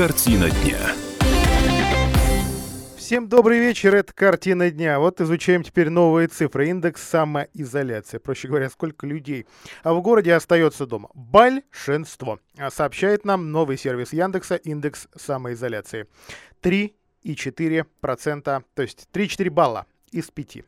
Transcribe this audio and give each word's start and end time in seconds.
Картина 0.00 0.48
дня. 0.48 0.78
Всем 2.96 3.28
добрый 3.28 3.58
вечер, 3.58 3.94
это 3.94 4.14
«Картина 4.14 4.70
дня». 4.70 4.98
Вот 4.98 5.20
изучаем 5.20 5.62
теперь 5.62 5.90
новые 5.90 6.26
цифры. 6.26 6.70
Индекс 6.70 7.06
самоизоляции. 7.06 8.16
Проще 8.16 8.48
говоря, 8.48 8.70
сколько 8.70 9.06
людей 9.06 9.44
а 9.82 9.92
в 9.92 10.00
городе 10.00 10.32
остается 10.32 10.86
дома. 10.86 11.10
Большинство. 11.12 12.40
А 12.56 12.70
сообщает 12.70 13.26
нам 13.26 13.52
новый 13.52 13.76
сервис 13.76 14.14
Яндекса 14.14 14.56
«Индекс 14.56 15.06
самоизоляции». 15.16 16.06
3,4%, 16.62 18.64
то 18.74 18.82
есть 18.82 19.06
3,4 19.12 19.50
балла 19.50 19.84
из 20.12 20.30
5. 20.30 20.64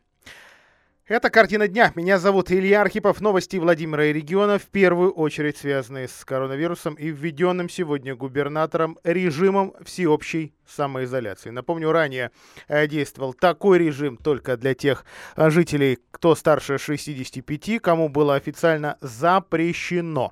Это 1.05 1.29
«Картина 1.29 1.67
дня». 1.67 1.91
Меня 1.95 2.17
зовут 2.17 2.49
Илья 2.49 2.79
Архипов. 2.79 3.19
Новости 3.19 3.57
Владимира 3.57 4.05
и 4.05 4.13
региона, 4.13 4.57
в 4.57 4.67
первую 4.67 5.11
очередь 5.11 5.57
связанные 5.57 6.07
с 6.07 6.23
коронавирусом 6.23 6.93
и 6.93 7.09
введенным 7.09 7.67
сегодня 7.67 8.15
губернатором 8.15 8.97
режимом 9.03 9.73
всеобщей 9.83 10.55
самоизоляции. 10.65 11.49
Напомню, 11.49 11.91
ранее 11.91 12.31
действовал 12.69 13.33
такой 13.33 13.79
режим 13.79 14.15
только 14.15 14.55
для 14.55 14.75
тех 14.75 15.03
жителей, 15.35 15.99
кто 16.11 16.35
старше 16.35 16.77
65, 16.77 17.81
кому 17.81 18.07
было 18.07 18.35
официально 18.35 18.97
запрещено 19.01 20.31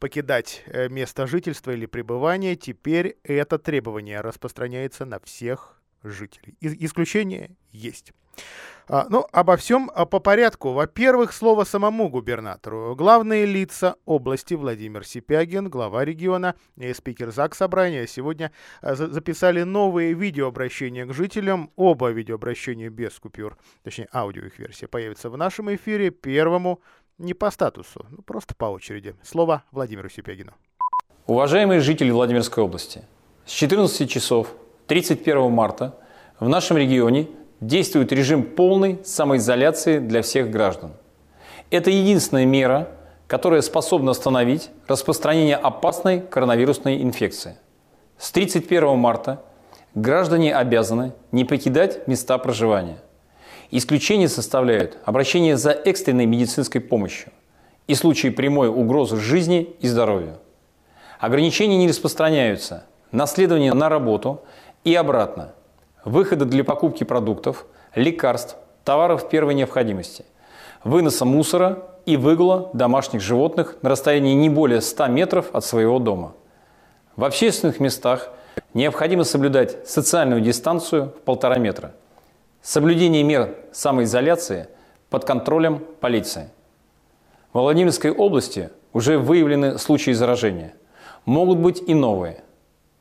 покидать 0.00 0.64
э, 0.66 0.88
место 0.88 1.28
жительства 1.28 1.70
или 1.70 1.86
пребывания. 1.86 2.56
Теперь 2.56 3.18
это 3.22 3.56
требование 3.56 4.20
распространяется 4.20 5.04
на 5.04 5.20
всех 5.20 5.77
жителей. 6.02 6.56
Исключение 6.60 7.56
есть. 7.70 8.12
А, 8.90 9.06
ну, 9.10 9.26
обо 9.32 9.56
всем 9.56 9.90
а, 9.94 10.06
по 10.06 10.18
порядку. 10.18 10.72
Во-первых, 10.72 11.32
слово 11.32 11.64
самому 11.64 12.08
губернатору. 12.08 12.94
Главные 12.96 13.44
лица 13.44 13.96
области 14.06 14.54
Владимир 14.54 15.04
Сипягин, 15.04 15.68
глава 15.68 16.04
региона 16.04 16.54
и 16.76 16.92
спикер 16.94 17.30
ЗАГС 17.30 17.58
Собрания 17.58 18.06
сегодня 18.06 18.50
а, 18.80 18.94
записали 18.94 19.62
новые 19.62 20.14
видеообращения 20.14 21.04
к 21.04 21.12
жителям. 21.12 21.70
Оба 21.76 22.10
видеообращения 22.10 22.88
без 22.88 23.18
купюр, 23.18 23.58
точнее 23.82 24.08
аудио 24.12 24.44
их 24.44 24.58
версия, 24.58 24.88
появится 24.88 25.28
в 25.28 25.36
нашем 25.36 25.74
эфире. 25.74 26.10
Первому 26.10 26.80
не 27.18 27.34
по 27.34 27.50
статусу, 27.50 28.06
ну, 28.10 28.22
просто 28.22 28.54
по 28.54 28.66
очереди. 28.66 29.14
Слово 29.22 29.64
Владимиру 29.70 30.08
Сипягину. 30.08 30.54
Уважаемые 31.26 31.80
жители 31.80 32.10
Владимирской 32.10 32.64
области, 32.64 33.04
с 33.44 33.50
14 33.50 34.08
часов 34.08 34.54
31 34.88 35.52
марта 35.52 35.96
в 36.40 36.48
нашем 36.48 36.78
регионе 36.78 37.28
действует 37.60 38.10
режим 38.10 38.42
полной 38.42 38.98
самоизоляции 39.04 39.98
для 39.98 40.22
всех 40.22 40.50
граждан. 40.50 40.92
Это 41.70 41.90
единственная 41.90 42.46
мера, 42.46 42.88
которая 43.26 43.60
способна 43.60 44.12
остановить 44.12 44.70
распространение 44.86 45.56
опасной 45.56 46.20
коронавирусной 46.20 47.02
инфекции. 47.02 47.58
С 48.16 48.32
31 48.32 48.96
марта 48.96 49.42
граждане 49.94 50.56
обязаны 50.56 51.12
не 51.32 51.44
покидать 51.44 52.08
места 52.08 52.38
проживания. 52.38 52.96
Исключение 53.70 54.28
составляют 54.28 54.96
обращение 55.04 55.58
за 55.58 55.72
экстренной 55.72 56.24
медицинской 56.24 56.80
помощью 56.80 57.30
и 57.88 57.94
случаи 57.94 58.28
прямой 58.28 58.68
угрозы 58.68 59.18
жизни 59.18 59.76
и 59.80 59.86
здоровью. 59.86 60.38
Ограничения 61.18 61.76
не 61.76 61.88
распространяются 61.88 62.86
на 63.12 63.26
следование 63.26 63.74
на 63.74 63.88
работу 63.88 64.42
и 64.84 64.94
обратно– 64.94 65.52
выхода 66.04 66.44
для 66.44 66.64
покупки 66.64 67.04
продуктов, 67.04 67.66
лекарств, 67.94 68.56
товаров 68.84 69.28
первой 69.28 69.54
необходимости, 69.54 70.24
выноса 70.84 71.24
мусора 71.24 71.84
и 72.06 72.16
выгула 72.16 72.70
домашних 72.72 73.20
животных 73.20 73.76
на 73.82 73.90
расстоянии 73.90 74.34
не 74.34 74.48
более 74.48 74.80
100 74.80 75.06
метров 75.08 75.50
от 75.52 75.64
своего 75.64 75.98
дома. 75.98 76.32
В 77.16 77.24
общественных 77.24 77.80
местах 77.80 78.30
необходимо 78.74 79.24
соблюдать 79.24 79.88
социальную 79.88 80.40
дистанцию 80.40 81.12
в 81.16 81.20
полтора 81.22 81.58
метра. 81.58 81.92
Соблюдение 82.62 83.22
мер 83.22 83.54
самоизоляции 83.72 84.68
под 85.10 85.24
контролем 85.24 85.82
полиции. 86.00 86.50
В 87.52 87.60
Владимирской 87.60 88.10
области 88.10 88.70
уже 88.92 89.18
выявлены 89.18 89.78
случаи 89.78 90.12
заражения. 90.12 90.74
Могут 91.24 91.58
быть 91.58 91.82
и 91.86 91.94
новые. 91.94 92.42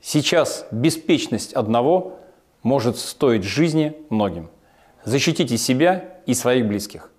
Сейчас 0.10 0.66
беспечность 0.72 1.52
одного 1.52 2.18
может 2.64 2.98
стоить 2.98 3.44
жизни 3.44 3.94
многим. 4.10 4.50
Защитите 5.04 5.58
себя 5.58 6.22
и 6.26 6.34
своих 6.34 6.66
близких. 6.66 7.12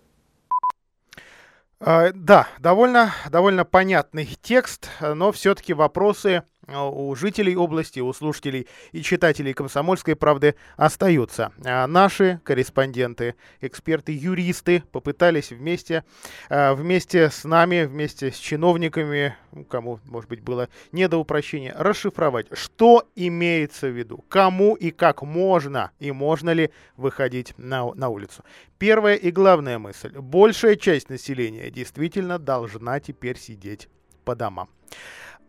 А, 1.80 2.12
да, 2.14 2.48
довольно, 2.58 3.12
довольно 3.28 3.66
понятный 3.66 4.26
текст, 4.40 4.88
но 5.02 5.32
все-таки 5.32 5.74
вопросы 5.74 6.44
у 6.68 7.14
жителей 7.14 7.56
области, 7.56 8.00
у 8.00 8.12
слушателей 8.12 8.66
и 8.92 9.02
читателей 9.02 9.54
«Комсомольской 9.54 10.16
правды» 10.16 10.54
остаются. 10.76 11.52
А 11.64 11.86
наши 11.86 12.40
корреспонденты, 12.44 13.34
эксперты, 13.60 14.12
юристы 14.12 14.82
попытались 14.92 15.50
вместе, 15.50 16.04
э, 16.50 16.74
вместе 16.74 17.30
с 17.30 17.44
нами, 17.44 17.84
вместе 17.84 18.30
с 18.30 18.36
чиновниками, 18.36 19.36
кому, 19.68 20.00
может 20.04 20.28
быть, 20.28 20.40
было 20.40 20.68
не 20.92 21.08
до 21.08 21.18
упрощения, 21.18 21.74
расшифровать, 21.76 22.46
что 22.52 23.08
имеется 23.16 23.88
в 23.88 23.96
виду, 23.96 24.24
кому 24.28 24.74
и 24.74 24.90
как 24.90 25.22
можно, 25.22 25.90
и 25.98 26.12
можно 26.12 26.50
ли 26.50 26.70
выходить 26.96 27.54
на, 27.56 27.92
на 27.94 28.08
улицу. 28.08 28.44
Первая 28.78 29.16
и 29.16 29.30
главная 29.30 29.78
мысль. 29.78 30.12
Большая 30.18 30.76
часть 30.76 31.08
населения 31.08 31.70
действительно 31.70 32.38
должна 32.38 33.00
теперь 33.00 33.38
сидеть 33.38 33.88
по 34.24 34.34
домам. 34.34 34.68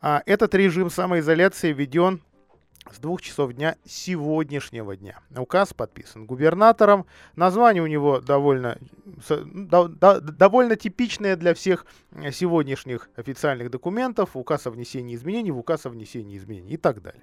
А 0.02 0.24
этот 0.26 0.56
режим 0.56 0.90
самоизоляции 0.90 1.74
введен 1.74 2.22
с 2.92 2.98
двух 2.98 3.22
часов 3.22 3.54
дня 3.54 3.76
сегодняшнего 3.86 4.96
дня. 4.96 5.20
Указ 5.36 5.74
подписан 5.74 6.26
губернатором. 6.26 7.06
Название 7.36 7.84
у 7.84 7.88
него 7.88 8.20
довольно, 8.20 8.78
до, 9.28 9.88
до, 9.88 10.22
довольно 10.22 10.76
типичное 10.76 11.36
для 11.36 11.54
всех 11.54 11.86
сегодняшних 12.32 13.10
официальных 13.16 13.70
документов. 13.70 14.36
Указ 14.36 14.66
о 14.68 14.72
внесении 14.72 15.16
изменений, 15.16 15.52
в 15.52 15.60
указ 15.60 15.86
о 15.86 15.90
внесении 15.90 16.38
изменений 16.38 16.74
и 16.74 16.78
так 16.78 17.02
далее. 17.02 17.22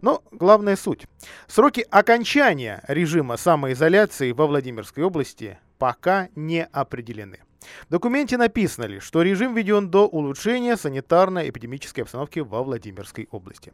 Но 0.00 0.22
главная 0.32 0.76
суть. 0.76 1.06
Сроки 1.46 1.86
окончания 1.90 2.82
режима 2.88 3.36
самоизоляции 3.36 4.32
во 4.32 4.46
Владимирской 4.46 5.04
области 5.04 5.58
пока 5.78 6.28
не 6.34 6.64
определены. 6.64 7.40
В 7.88 7.90
документе 7.90 8.36
написано 8.36 8.84
лишь, 8.84 9.04
что 9.04 9.22
режим 9.22 9.54
введен 9.54 9.90
до 9.90 10.06
улучшения 10.06 10.76
санитарно-эпидемической 10.76 12.00
обстановки 12.02 12.40
во 12.40 12.62
Владимирской 12.62 13.28
области. 13.30 13.72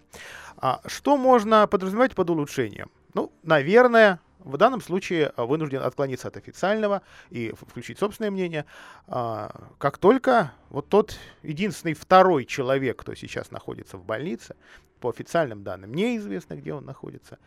А 0.56 0.80
что 0.86 1.16
можно 1.16 1.66
подразумевать 1.66 2.14
под 2.14 2.30
улучшением? 2.30 2.90
Ну, 3.14 3.32
наверное, 3.42 4.20
в 4.38 4.56
данном 4.56 4.80
случае 4.80 5.32
вынужден 5.36 5.82
отклониться 5.82 6.28
от 6.28 6.36
официального 6.36 7.02
и 7.30 7.52
включить 7.52 7.98
собственное 7.98 8.30
мнение. 8.30 8.64
А, 9.06 9.68
как 9.78 9.98
только 9.98 10.52
вот 10.70 10.88
тот 10.88 11.16
единственный 11.42 11.94
второй 11.94 12.44
человек, 12.44 12.98
кто 12.98 13.14
сейчас 13.14 13.50
находится 13.50 13.96
в 13.96 14.04
больнице, 14.04 14.56
по 15.00 15.08
официальным 15.08 15.62
данным 15.62 15.94
неизвестно, 15.94 16.54
где 16.54 16.74
он 16.74 16.84
находится, 16.84 17.38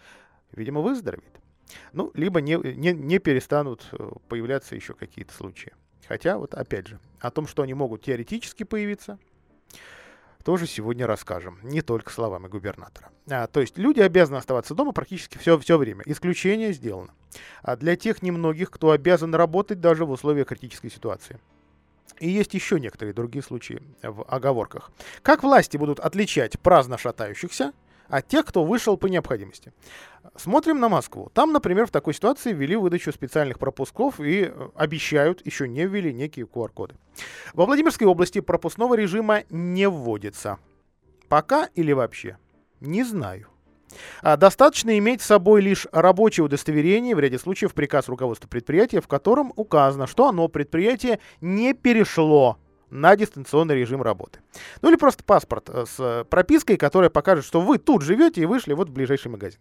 видимо, 0.52 0.82
выздоровеет. 0.82 1.40
Ну, 1.94 2.12
либо 2.14 2.42
не, 2.42 2.56
не, 2.56 2.94
не 2.94 3.20
перестанут 3.20 3.88
э, 3.92 4.10
появляться 4.28 4.76
еще 4.76 4.94
какие-то 4.94 5.34
случаи. 5.34 5.74
Хотя, 6.14 6.38
вот 6.38 6.54
опять 6.54 6.86
же, 6.86 7.00
о 7.22 7.32
том, 7.32 7.48
что 7.48 7.64
они 7.64 7.74
могут 7.74 8.04
теоретически 8.04 8.62
появиться, 8.62 9.18
тоже 10.44 10.68
сегодня 10.68 11.08
расскажем, 11.08 11.58
не 11.64 11.82
только 11.82 12.12
словами 12.14 12.48
губернатора. 12.48 13.10
А, 13.32 13.48
то 13.48 13.62
есть 13.62 13.80
люди 13.80 14.00
обязаны 14.00 14.38
оставаться 14.38 14.76
дома 14.76 14.92
практически 14.92 15.40
все, 15.40 15.58
все 15.58 15.76
время. 15.76 16.04
Исключение 16.06 16.72
сделано. 16.72 17.16
А 17.64 17.76
для 17.78 17.96
тех 17.96 18.22
немногих, 18.22 18.70
кто 18.70 18.92
обязан 18.92 19.34
работать 19.34 19.82
даже 19.82 20.06
в 20.06 20.12
условиях 20.12 20.50
критической 20.50 20.92
ситуации. 20.92 21.40
И 22.20 22.30
есть 22.30 22.54
еще 22.54 22.80
некоторые 22.80 23.16
другие 23.16 23.42
случаи 23.42 23.82
в 24.04 24.24
оговорках. 24.28 24.92
Как 25.24 25.42
власти 25.42 25.78
будут 25.78 26.00
отличать 26.00 26.60
праздно 26.60 27.00
шатающихся 27.00 27.74
а 28.10 28.22
тех, 28.22 28.46
кто 28.46 28.64
вышел 28.64 28.98
по 28.98 29.08
необходимости. 29.08 29.74
Смотрим 30.36 30.80
на 30.80 30.90
Москву. 30.90 31.30
Там, 31.34 31.52
например, 31.52 31.86
в 31.86 31.92
такой 31.92 32.14
ситуации 32.14 32.54
ввели 32.54 32.76
выдачу 32.76 33.12
специальных 33.12 33.60
пропусков 33.60 34.20
и 34.20 34.46
э, 34.46 34.70
обещают, 34.76 35.46
еще 35.46 35.68
не 35.68 35.86
ввели 35.86 36.14
некие 36.14 36.46
QR-коды. 36.46 36.96
Во 37.54 37.66
Владимирской 37.66 38.08
области 38.08 38.40
пропускного 38.40 38.96
режима 38.96 39.44
не 39.50 39.88
вводится. 39.88 40.58
Пока 41.28 41.70
или 41.76 41.92
вообще? 41.92 42.38
Не 42.80 43.04
знаю. 43.04 43.48
А 44.22 44.38
достаточно 44.38 44.98
иметь 44.98 45.22
с 45.22 45.26
собой 45.26 45.62
лишь 45.62 45.88
рабочее 45.92 46.46
удостоверение, 46.46 47.16
в 47.16 47.20
ряде 47.20 47.38
случаев 47.38 47.74
приказ 47.74 48.08
руководства 48.08 48.48
предприятия, 48.48 49.02
в 49.02 49.08
котором 49.08 49.54
указано, 49.56 50.08
что 50.08 50.28
оно, 50.28 50.48
предприятие, 50.48 51.20
не 51.42 51.74
перешло 51.74 52.58
на 52.94 53.16
дистанционный 53.16 53.76
режим 53.76 54.02
работы. 54.02 54.40
Ну 54.82 54.90
или 54.90 54.96
просто 54.96 55.24
паспорт 55.24 55.70
э, 55.70 55.86
с 55.88 56.26
пропиской, 56.30 56.78
которая 56.78 57.10
покажет, 57.10 57.44
что 57.44 57.60
вы 57.60 57.80
тут 57.80 58.04
живете 58.04 58.42
и 58.42 58.46
вышли 58.46 58.74
вот 58.74 58.90
в 58.90 58.94
ближайший 58.94 59.30
магазин. 59.30 59.60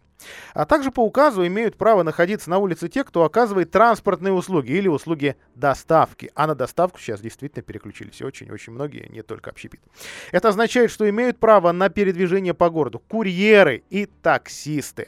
А 0.53 0.65
также 0.65 0.91
по 0.91 1.01
указу 1.01 1.45
имеют 1.45 1.75
право 1.75 2.03
находиться 2.03 2.49
на 2.49 2.59
улице 2.59 2.89
те, 2.89 3.03
кто 3.03 3.23
оказывает 3.23 3.71
транспортные 3.71 4.33
услуги 4.33 4.71
или 4.71 4.87
услуги 4.87 5.35
доставки. 5.55 6.31
А 6.35 6.45
на 6.45 6.53
доставку 6.53 6.99
сейчас 6.99 7.21
действительно 7.21 7.63
переключились 7.63 8.21
очень-очень 8.21 8.71
многие, 8.73 9.09
не 9.09 9.23
только 9.23 9.49
общепит. 9.49 9.81
Это 10.31 10.49
означает, 10.49 10.91
что 10.91 11.09
имеют 11.09 11.39
право 11.39 11.71
на 11.71 11.89
передвижение 11.89 12.53
по 12.53 12.69
городу 12.69 12.99
курьеры 12.99 13.83
и 13.89 14.05
таксисты. 14.05 15.07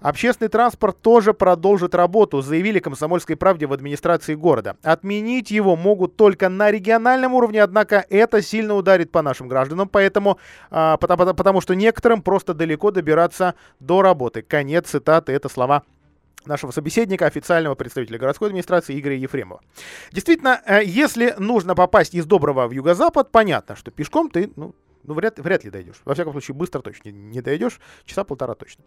Общественный 0.00 0.48
транспорт 0.48 1.00
тоже 1.00 1.32
продолжит 1.32 1.94
работу, 1.94 2.42
заявили 2.42 2.78
«Комсомольской 2.78 3.36
правде» 3.36 3.66
в 3.66 3.72
администрации 3.72 4.34
города. 4.34 4.76
Отменить 4.82 5.50
его 5.50 5.76
могут 5.76 6.16
только 6.16 6.48
на 6.48 6.70
региональном 6.70 7.34
уровне, 7.34 7.62
однако 7.62 8.04
это 8.10 8.42
сильно 8.42 8.74
ударит 8.74 9.10
по 9.10 9.22
нашим 9.22 9.48
гражданам, 9.48 9.88
поэтому, 9.88 10.38
а, 10.70 10.96
потому, 10.96 11.34
потому 11.34 11.60
что 11.60 11.74
некоторым 11.74 12.22
просто 12.22 12.54
далеко 12.54 12.90
добираться 12.90 13.54
до 13.80 14.02
работы. 14.02 14.42
Конец 14.42 14.90
цитаты, 14.90 15.32
это 15.32 15.48
слова 15.48 15.84
нашего 16.46 16.70
собеседника, 16.70 17.26
официального 17.26 17.74
представителя 17.74 18.18
городской 18.18 18.48
администрации 18.48 18.98
Игоря 18.98 19.16
Ефремова. 19.16 19.60
Действительно, 20.12 20.60
э, 20.66 20.84
если 20.84 21.34
нужно 21.38 21.74
попасть 21.74 22.14
из 22.14 22.26
Доброго 22.26 22.66
в 22.66 22.72
юго-запад, 22.72 23.30
понятно, 23.30 23.76
что 23.76 23.90
пешком 23.90 24.28
ты 24.28 24.50
ну, 24.56 24.74
ну, 25.04 25.14
вряд, 25.14 25.38
вряд 25.38 25.64
ли 25.64 25.70
дойдешь. 25.70 26.00
Во 26.04 26.14
всяком 26.14 26.32
случае, 26.32 26.54
быстро 26.54 26.80
точно 26.80 27.10
не 27.10 27.40
дойдешь, 27.40 27.80
часа 28.04 28.24
полтора 28.24 28.54
точно. 28.54 28.84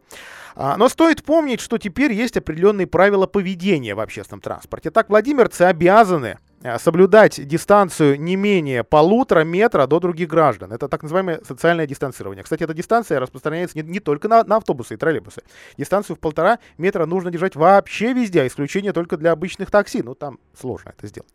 А, 0.55 0.75
но 0.77 0.89
стоит 0.89 1.23
помнить, 1.23 1.61
что 1.61 1.77
теперь 1.77 2.11
есть 2.11 2.37
определенные 2.37 2.87
правила 2.87 3.27
поведения 3.27 3.95
в 3.95 3.99
общественном 3.99 4.41
транспорте. 4.41 4.91
Так, 4.91 5.09
владимирцы 5.09 5.61
обязаны 5.63 6.39
соблюдать 6.79 7.45
дистанцию 7.47 8.19
не 8.19 8.35
менее 8.35 8.83
полутора 8.83 9.43
метра 9.43 9.87
до 9.87 9.99
других 9.99 10.27
граждан. 10.27 10.73
Это 10.73 10.87
так 10.87 11.03
называемое 11.03 11.41
социальное 11.47 11.87
дистанцирование. 11.87 12.43
Кстати, 12.43 12.63
эта 12.63 12.73
дистанция 12.73 13.19
распространяется 13.19 13.77
не, 13.77 13.83
не 13.83 13.99
только 13.99 14.27
на, 14.27 14.43
на 14.43 14.57
автобусы 14.57 14.95
и 14.95 14.97
троллейбусы. 14.97 15.41
Дистанцию 15.77 16.15
в 16.15 16.19
полтора 16.19 16.59
метра 16.77 17.05
нужно 17.05 17.31
держать 17.31 17.55
вообще 17.55 18.13
везде, 18.13 18.41
а 18.41 18.47
исключение 18.47 18.93
только 18.93 19.17
для 19.17 19.31
обычных 19.31 19.71
такси. 19.71 20.01
Ну, 20.01 20.15
там 20.15 20.39
сложно 20.59 20.93
это 20.95 21.07
сделать. 21.07 21.31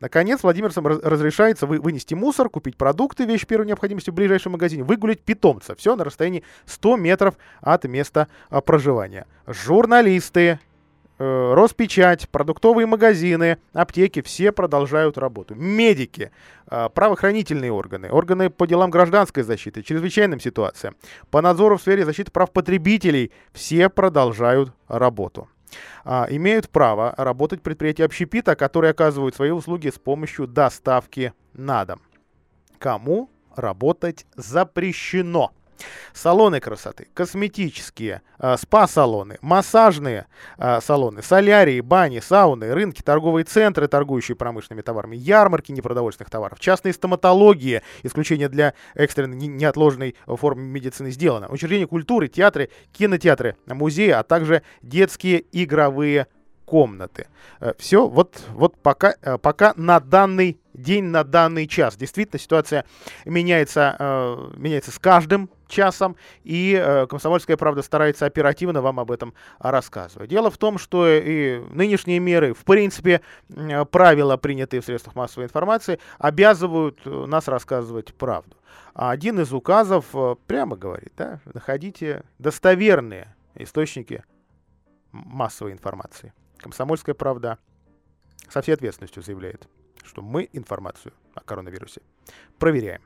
Наконец, 0.00 0.42
владимирцам 0.42 0.86
разрешается 0.86 1.66
вы, 1.66 1.80
вынести 1.80 2.14
мусор, 2.14 2.48
купить 2.48 2.76
продукты, 2.76 3.24
вещи 3.24 3.46
первой 3.46 3.66
необходимости 3.66 4.10
в 4.10 4.14
ближайшем 4.14 4.52
магазине, 4.52 4.82
выгулить 4.82 5.22
питомца. 5.22 5.74
Все 5.74 5.96
на 5.96 6.04
расстоянии 6.04 6.44
100 6.66 6.96
метров 6.96 7.34
от 7.60 7.84
места 7.84 8.28
а, 8.50 8.60
проживания. 8.60 9.26
Журналисты, 9.46 10.40
э, 10.40 10.58
Роспечать, 11.54 12.28
продуктовые 12.28 12.86
магазины, 12.86 13.58
аптеки, 13.72 14.22
все 14.22 14.50
продолжают 14.50 15.18
работу. 15.18 15.54
Медики, 15.54 16.32
э, 16.68 16.88
правоохранительные 16.92 17.70
органы, 17.70 18.10
органы 18.10 18.50
по 18.50 18.66
делам 18.66 18.90
гражданской 18.90 19.42
защиты, 19.42 19.82
чрезвычайным 19.82 20.40
ситуациям, 20.40 20.96
по 21.30 21.40
надзору 21.40 21.76
в 21.76 21.82
сфере 21.82 22.04
защиты 22.04 22.32
прав 22.32 22.50
потребителей, 22.50 23.30
все 23.52 23.88
продолжают 23.88 24.72
работу 24.88 25.48
а, 26.04 26.26
имеют 26.28 26.68
право 26.68 27.14
работать 27.16 27.62
предприятия 27.62 28.04
общепита, 28.04 28.56
которые 28.56 28.90
оказывают 28.90 29.34
свои 29.34 29.50
услуги 29.50 29.88
с 29.88 29.98
помощью 29.98 30.46
доставки 30.46 31.32
на 31.52 31.84
дом. 31.84 32.00
Кому 32.78 33.30
работать 33.54 34.26
запрещено? 34.34 35.52
Салоны 36.12 36.60
красоты, 36.60 37.08
косметические, 37.14 38.22
э, 38.38 38.56
спа-салоны, 38.56 39.38
массажные 39.40 40.26
э, 40.58 40.80
салоны, 40.80 41.22
солярии, 41.22 41.80
бани, 41.80 42.20
сауны, 42.20 42.72
рынки, 42.72 43.02
торговые 43.02 43.44
центры, 43.44 43.88
торгующие 43.88 44.36
промышленными 44.36 44.82
товарами, 44.82 45.16
ярмарки 45.16 45.72
непродовольственных 45.72 46.30
товаров, 46.30 46.60
частные 46.60 46.92
стоматологии, 46.92 47.82
исключение 48.02 48.48
для 48.48 48.74
экстренной 48.94 49.36
неотложной 49.36 50.16
формы 50.26 50.62
медицины 50.62 51.10
сделано, 51.10 51.48
учреждения 51.48 51.86
культуры, 51.86 52.28
театры, 52.28 52.70
кинотеатры, 52.92 53.56
музеи, 53.66 54.10
а 54.10 54.22
также 54.22 54.62
детские 54.82 55.44
игровые 55.52 56.26
комнаты. 56.64 57.26
Э, 57.60 57.74
Все, 57.78 58.08
вот, 58.08 58.42
вот 58.54 58.76
пока, 58.78 59.14
э, 59.20 59.36
пока 59.36 59.74
на 59.76 60.00
данный 60.00 60.58
день, 60.74 61.04
на 61.04 61.24
данный 61.24 61.66
час. 61.66 61.96
Действительно, 61.96 62.38
ситуация 62.38 62.84
меняется, 63.24 63.96
э, 63.98 64.50
меняется 64.56 64.90
с 64.90 64.98
каждым 64.98 65.50
часом, 65.68 66.16
и 66.44 66.78
э, 66.80 67.06
«Комсомольская 67.06 67.56
правда» 67.56 67.82
старается 67.82 68.26
оперативно 68.26 68.82
вам 68.82 69.00
об 69.00 69.10
этом 69.10 69.34
рассказывать. 69.58 70.28
Дело 70.30 70.50
в 70.50 70.58
том, 70.58 70.78
что 70.78 71.08
и 71.08 71.60
нынешние 71.70 72.18
меры, 72.18 72.54
в 72.54 72.64
принципе, 72.64 73.22
э, 73.48 73.84
правила, 73.86 74.36
принятые 74.36 74.80
в 74.80 74.84
средствах 74.84 75.16
массовой 75.16 75.46
информации, 75.46 75.98
обязывают 76.18 77.00
э, 77.04 77.10
нас 77.26 77.48
рассказывать 77.48 78.14
правду. 78.14 78.56
А 78.94 79.10
один 79.10 79.40
из 79.40 79.52
указов 79.52 80.06
э, 80.14 80.36
прямо 80.46 80.76
говорит, 80.76 81.12
да, 81.16 81.40
находите 81.52 82.24
достоверные 82.38 83.34
источники 83.54 84.22
массовой 85.12 85.72
информации. 85.72 86.32
«Комсомольская 86.58 87.14
правда» 87.14 87.58
со 88.48 88.60
всей 88.60 88.72
ответственностью 88.72 89.22
заявляет, 89.22 89.66
что 90.04 90.22
мы 90.22 90.48
информацию 90.52 91.12
о 91.34 91.40
коронавирусе 91.40 92.02
проверяем. 92.58 93.00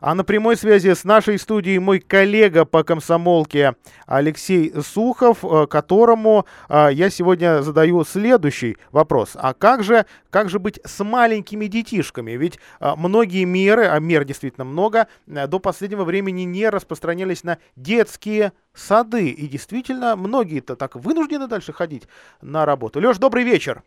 А 0.00 0.14
на 0.14 0.22
прямой 0.22 0.56
связи 0.56 0.92
с 0.92 1.04
нашей 1.04 1.38
студией 1.38 1.78
мой 1.78 1.98
коллега 1.98 2.66
по 2.66 2.84
комсомолке 2.84 3.74
Алексей 4.06 4.70
Сухов, 4.82 5.42
э, 5.42 5.66
которому 5.66 6.44
э, 6.68 6.88
я 6.92 7.08
сегодня 7.08 7.62
задаю 7.62 8.04
следующий 8.04 8.76
вопрос. 8.92 9.34
А 9.34 9.54
как 9.54 9.82
же, 9.82 10.04
как 10.28 10.50
же 10.50 10.58
быть 10.58 10.78
с 10.84 11.02
маленькими 11.02 11.66
детишками? 11.66 12.32
Ведь 12.32 12.58
э, 12.80 12.92
многие 12.96 13.44
меры, 13.44 13.86
а 13.86 13.98
мер 13.98 14.24
действительно 14.24 14.66
много, 14.66 15.08
до 15.26 15.58
последнего 15.58 16.04
времени 16.04 16.42
не 16.42 16.68
распространялись 16.68 17.44
на 17.44 17.56
детские 17.76 18.52
сады. 18.74 19.28
И 19.28 19.48
действительно, 19.48 20.16
многие-то 20.16 20.76
так 20.76 20.96
вынуждены 20.96 21.46
дальше 21.46 21.72
ходить 21.72 22.06
на 22.42 22.66
работу. 22.66 23.00
Леш, 23.00 23.16
добрый 23.16 23.44
вечер. 23.44 23.82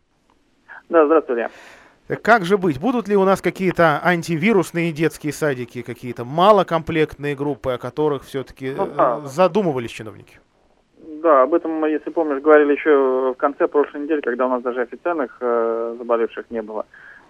Да, 0.88 1.06
здравствуйте. 1.06 1.48
Как 2.22 2.44
же 2.44 2.58
быть? 2.58 2.80
Будут 2.80 3.08
ли 3.08 3.16
у 3.16 3.24
нас 3.24 3.40
какие-то 3.40 4.00
антивирусные 4.02 4.92
детские 4.92 5.32
садики, 5.32 5.82
какие-то 5.82 6.24
малокомплектные 6.24 7.34
группы, 7.36 7.72
о 7.72 7.78
которых 7.78 8.24
все-таки 8.24 8.72
ну, 8.76 8.88
да. 8.96 9.20
задумывались 9.20 9.90
чиновники? 9.90 10.40
Да, 11.22 11.42
об 11.42 11.54
этом, 11.54 11.84
если 11.84 12.10
помнишь, 12.10 12.42
говорили 12.42 12.72
еще 12.72 13.32
в 13.32 13.36
конце 13.36 13.68
прошлой 13.68 14.02
недели, 14.02 14.20
когда 14.20 14.46
у 14.46 14.50
нас 14.50 14.62
даже 14.62 14.80
официальных 14.80 15.36
э, 15.40 15.94
заболевших 15.98 16.50
не 16.50 16.62
было. 16.62 16.84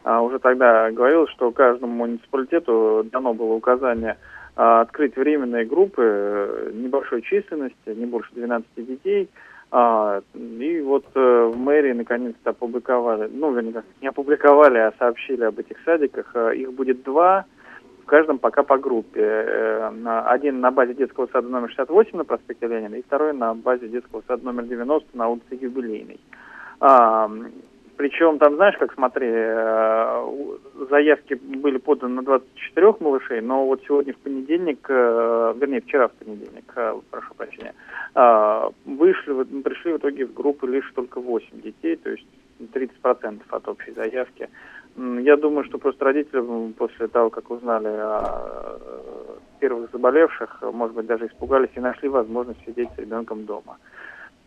А 0.05 0.23
уже 0.23 0.39
тогда 0.39 0.91
говорилось, 0.91 1.31
что 1.31 1.51
каждому 1.53 1.93
муниципалитету 1.93 3.07
дано 3.13 3.35
было 3.35 3.53
указание 3.53 4.17
э, 4.57 4.63
открыть 4.63 5.17
временные 5.17 5.67
группы 5.67 6.03
э, 6.03 6.71
небольшой 6.73 7.21
численности, 7.21 7.77
не 7.87 8.07
больше 8.07 8.31
12 8.33 8.67
детей, 8.77 9.29
а, 9.75 10.21
и 10.35 10.83
вот 10.83 11.07
э, 11.15 11.51
в 11.51 11.57
мэрии 11.57 11.95
наконец-то 11.95 12.51
опубликовали, 12.51 13.31
ну, 13.33 13.55
вернее, 13.55 13.83
не 14.03 14.09
опубликовали, 14.09 14.77
а 14.77 14.93
сообщили 14.99 15.45
об 15.45 15.59
этих 15.59 15.79
садиках. 15.87 16.31
Э, 16.35 16.55
их 16.55 16.75
будет 16.75 17.03
два, 17.05 17.47
в 18.03 18.05
каждом 18.05 18.39
пока 18.39 18.65
по 18.65 18.77
группе. 18.77 19.23
Э, 19.23 20.23
один 20.27 20.61
на 20.61 20.70
базе 20.70 20.93
детского 20.93 21.27
сада 21.32 21.49
номер 21.49 21.70
68 21.70 22.19
на 22.19 22.25
проспекте 22.25 22.67
Ленина, 22.67 22.96
и 22.96 23.03
второй 23.03 23.32
на 23.32 23.55
базе 23.55 23.89
детского 23.89 24.23
сада 24.29 24.44
номер 24.44 24.65
90 24.65 25.17
на 25.17 25.29
улице 25.29 25.55
Юбилейной. 25.58 26.20
Причем 27.96 28.39
там, 28.39 28.56
знаешь, 28.56 28.77
как 28.79 28.94
смотри, 28.94 29.29
э, 29.31 30.27
заявки 30.91 31.34
были 31.34 31.79
поданы 31.79 32.15
на 32.15 32.22
24 32.22 32.94
малышей, 33.01 33.41
но 33.41 33.67
вот 33.67 33.82
сегодня 33.87 34.15
в 34.15 34.17
понедельник, 34.19 34.87
э, 34.89 35.55
вернее, 35.56 35.81
вчера 35.82 36.08
в 36.08 36.13
понедельник, 36.13 36.72
э, 36.75 36.94
прошу 37.11 37.34
прощения, 37.34 37.75
вышли, 38.84 39.44
пришли 39.63 39.93
в 39.93 39.96
итоге 39.96 40.27
в 40.27 40.34
группы 40.34 40.67
лишь 40.67 40.91
только 40.94 41.20
8 41.20 41.61
детей, 41.63 41.96
то 41.96 42.11
есть 42.11 42.27
30% 42.72 43.41
от 43.51 43.69
общей 43.69 43.93
заявки. 43.93 44.49
Я 44.96 45.37
думаю, 45.37 45.65
что 45.65 45.79
просто 45.79 46.05
родители 46.05 46.72
после 46.72 47.08
того, 47.08 47.31
как 47.31 47.51
узнали 47.51 47.89
о 47.89 48.79
первых 49.61 49.91
заболевших, 49.93 50.63
может 50.72 50.94
быть, 50.94 51.06
даже 51.06 51.27
испугались 51.27 51.70
и 51.77 51.81
нашли 51.81 52.08
возможность 52.08 52.65
сидеть 52.67 52.91
с 52.94 52.99
ребенком 52.99 53.44
дома. 53.46 53.79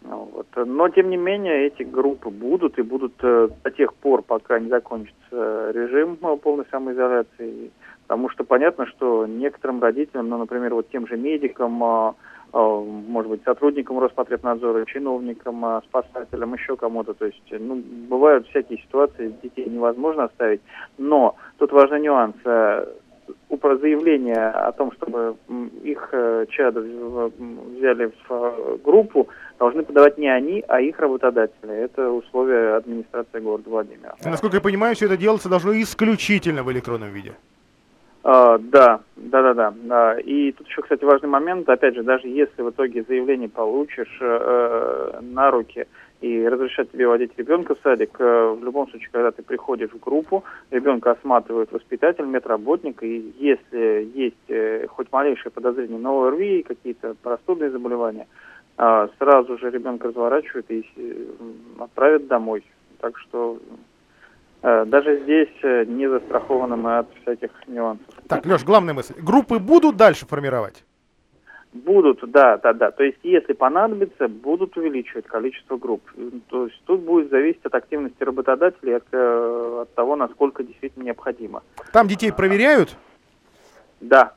Ну 0.08 0.30
вот. 0.34 0.48
Но, 0.56 0.90
тем 0.90 1.10
не 1.10 1.18
менее, 1.18 1.68
эти 1.68 1.84
группы 1.84 2.30
будут 2.30 2.78
и 2.78 2.84
будут 2.84 3.14
э, 3.22 3.50
до 3.64 3.72
тех 3.72 3.94
пор, 3.96 4.22
пока 4.22 4.60
не 4.60 4.70
закончится 4.70 5.72
режим 5.72 6.18
э, 6.22 6.38
полной 6.38 6.66
самоизоляции. 6.70 7.72
Потому 8.04 8.30
что 8.30 8.44
понятно, 8.44 8.86
что 8.86 9.26
некоторым 9.26 9.82
родителям, 9.82 10.30
ну, 10.30 10.38
например, 10.38 10.76
вот 10.76 10.90
тем 10.90 11.08
же 11.08 11.18
медикам, 11.18 11.84
э, 11.84 12.14
может 12.54 13.32
быть, 13.32 13.44
сотрудникам 13.44 14.00
Роспотребнадзора, 14.00 14.86
чиновникам, 14.86 15.82
спасателям, 15.88 16.54
еще 16.54 16.78
кому-то. 16.78 17.14
То 17.16 17.26
есть, 17.26 17.44
ну, 17.52 17.82
бывают 18.08 18.48
всякие 18.48 18.78
ситуации, 18.78 19.34
детей 19.42 19.66
невозможно 19.66 20.26
оставить. 20.26 20.62
Но 21.00 21.36
тут 21.58 21.72
важный 21.72 22.02
нюанс 22.02 22.36
заявление 23.86 24.48
о 24.48 24.72
том, 24.72 24.92
чтобы 24.94 25.36
их 25.84 26.14
чадо 26.50 26.82
взяли 26.82 28.12
в 28.28 28.78
группу, 28.84 29.28
должны 29.60 29.84
подавать 29.84 30.18
не 30.18 30.28
они, 30.28 30.64
а 30.68 30.82
их 30.82 31.00
работодатели. 31.00 31.74
Это 31.74 32.10
условия 32.10 32.76
администрации 32.76 33.40
города 33.40 33.70
Владимира. 33.70 34.16
Насколько 34.24 34.58
я 34.58 34.62
понимаю, 34.62 34.96
все 34.96 35.06
это 35.06 35.18
делаться 35.18 35.50
должно 35.50 35.74
исключительно 35.74 36.64
в 36.64 36.72
электронном 36.72 37.10
виде. 37.10 37.34
А, 38.24 38.58
да, 38.58 39.02
да, 39.16 39.54
да, 39.54 39.74
да. 39.84 40.20
И 40.20 40.52
тут 40.54 40.68
еще, 40.68 40.82
кстати, 40.82 41.04
важный 41.04 41.30
момент. 41.30 41.70
Опять 41.70 41.94
же, 41.94 42.02
даже 42.02 42.28
если 42.28 42.64
в 42.64 42.72
итоге 42.72 43.04
заявление 43.08 43.50
получишь 43.50 44.18
э, 44.20 45.20
на 45.22 45.52
руки 45.52 45.86
и 46.22 46.48
разрешат 46.48 46.92
тебе 46.92 47.08
водить 47.08 47.32
ребенка 47.38 47.76
в 47.76 47.80
садик, 47.84 48.16
э, 48.20 48.56
в 48.60 48.64
любом 48.64 48.90
случае, 48.90 49.10
когда 49.12 49.32
ты 49.32 49.44
приходишь 49.44 49.92
в 49.92 50.00
группу, 50.00 50.44
ребенка 50.72 51.12
осматривает 51.12 51.72
воспитатель, 51.72 52.26
медработник, 52.26 53.04
и 53.04 53.34
если 53.38 54.10
есть 54.14 54.50
э, 54.50 54.88
хоть 54.88 55.12
малейшее 55.12 55.52
подозрение 55.52 56.00
на 56.00 56.28
ОРВИ, 56.28 56.64
какие-то 56.64 57.16
простудные 57.22 57.70
заболевания, 57.70 58.28
э, 58.78 59.08
сразу 59.18 59.58
же 59.58 59.70
ребенка 59.70 60.08
разворачивают 60.08 60.66
и 60.70 60.86
отправят 61.80 62.28
домой. 62.28 62.64
Так 63.00 63.18
что 63.20 63.60
даже 64.62 65.22
здесь 65.22 65.88
не 65.88 66.08
застрахованы 66.10 66.76
мы 66.76 66.98
от 66.98 67.08
всяких 67.22 67.52
нюансов. 67.68 68.08
Так, 68.28 68.48
Леш, 68.48 68.64
главная 68.64 68.96
мысль. 68.96 69.14
Группы 69.22 69.60
будут 69.60 69.96
дальше 69.96 70.26
формировать? 70.26 70.84
Будут, 71.76 72.22
да, 72.32 72.58
да, 72.58 72.72
да. 72.72 72.92
То 72.92 73.04
есть, 73.04 73.18
если 73.22 73.52
понадобится, 73.52 74.30
будут 74.30 74.78
увеличивать 74.78 75.26
количество 75.26 75.76
групп. 75.76 76.02
То 76.48 76.68
есть, 76.68 76.82
тут 76.86 77.02
будет 77.02 77.30
зависеть 77.30 77.66
от 77.66 77.76
активности 77.76 78.24
работодателей, 78.24 78.96
от, 78.96 79.04
э, 79.12 79.80
от 79.82 79.94
того, 79.94 80.16
насколько 80.16 80.64
действительно 80.64 81.04
необходимо. 81.04 81.64
Там 81.92 82.08
детей 82.08 82.32
проверяют? 82.32 82.96
Да, 84.00 84.32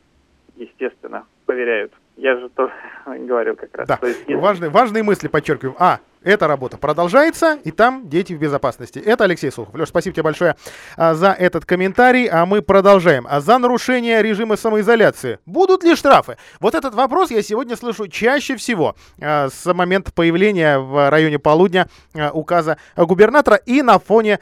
естественно, 0.57 1.27
проверяют. 1.47 1.93
Я 2.17 2.37
же 2.39 2.49
тоже 2.49 2.73
говорил 3.07 3.55
как 3.55 3.77
раз. 3.77 3.87
Да, 3.87 3.99
есть, 4.03 4.19
если... 4.21 4.35
важные, 4.35 4.71
важные 4.71 5.05
мысли 5.05 5.29
подчеркиваем. 5.29 5.77
А, 5.79 6.01
эта 6.23 6.47
работа 6.47 6.77
продолжается, 6.77 7.59
и 7.65 7.71
там 7.71 8.09
дети 8.09 8.33
в 8.33 8.39
безопасности. 8.39 8.99
Это 8.99 9.25
Алексей 9.25 9.51
Сухов. 9.51 9.75
Леш, 9.75 9.89
спасибо 9.89 10.15
тебе 10.15 10.23
большое 10.23 10.57
а, 10.97 11.15
за 11.15 11.33
этот 11.33 11.65
комментарий, 11.65 12.27
а 12.27 12.47
мы 12.47 12.63
продолжаем. 12.63 13.27
А 13.29 13.41
за 13.41 13.59
нарушение 13.59 14.23
режима 14.23 14.57
самоизоляции 14.57 15.39
будут 15.47 15.85
ли 15.85 15.95
штрафы? 15.95 16.37
Вот 16.61 16.75
этот 16.75 16.95
вопрос 16.95 17.31
я 17.31 17.43
сегодня 17.43 17.77
слышу 17.77 18.09
чаще 18.09 18.57
всего 18.57 18.97
а, 19.21 19.49
с 19.49 19.73
момента 19.73 20.13
появления 20.13 20.79
в 20.79 21.11
районе 21.11 21.39
полудня 21.39 21.89
а, 22.15 22.31
указа 22.33 22.79
губернатора 22.97 23.57
и 23.57 23.83
на 23.83 23.99
фоне 23.99 24.39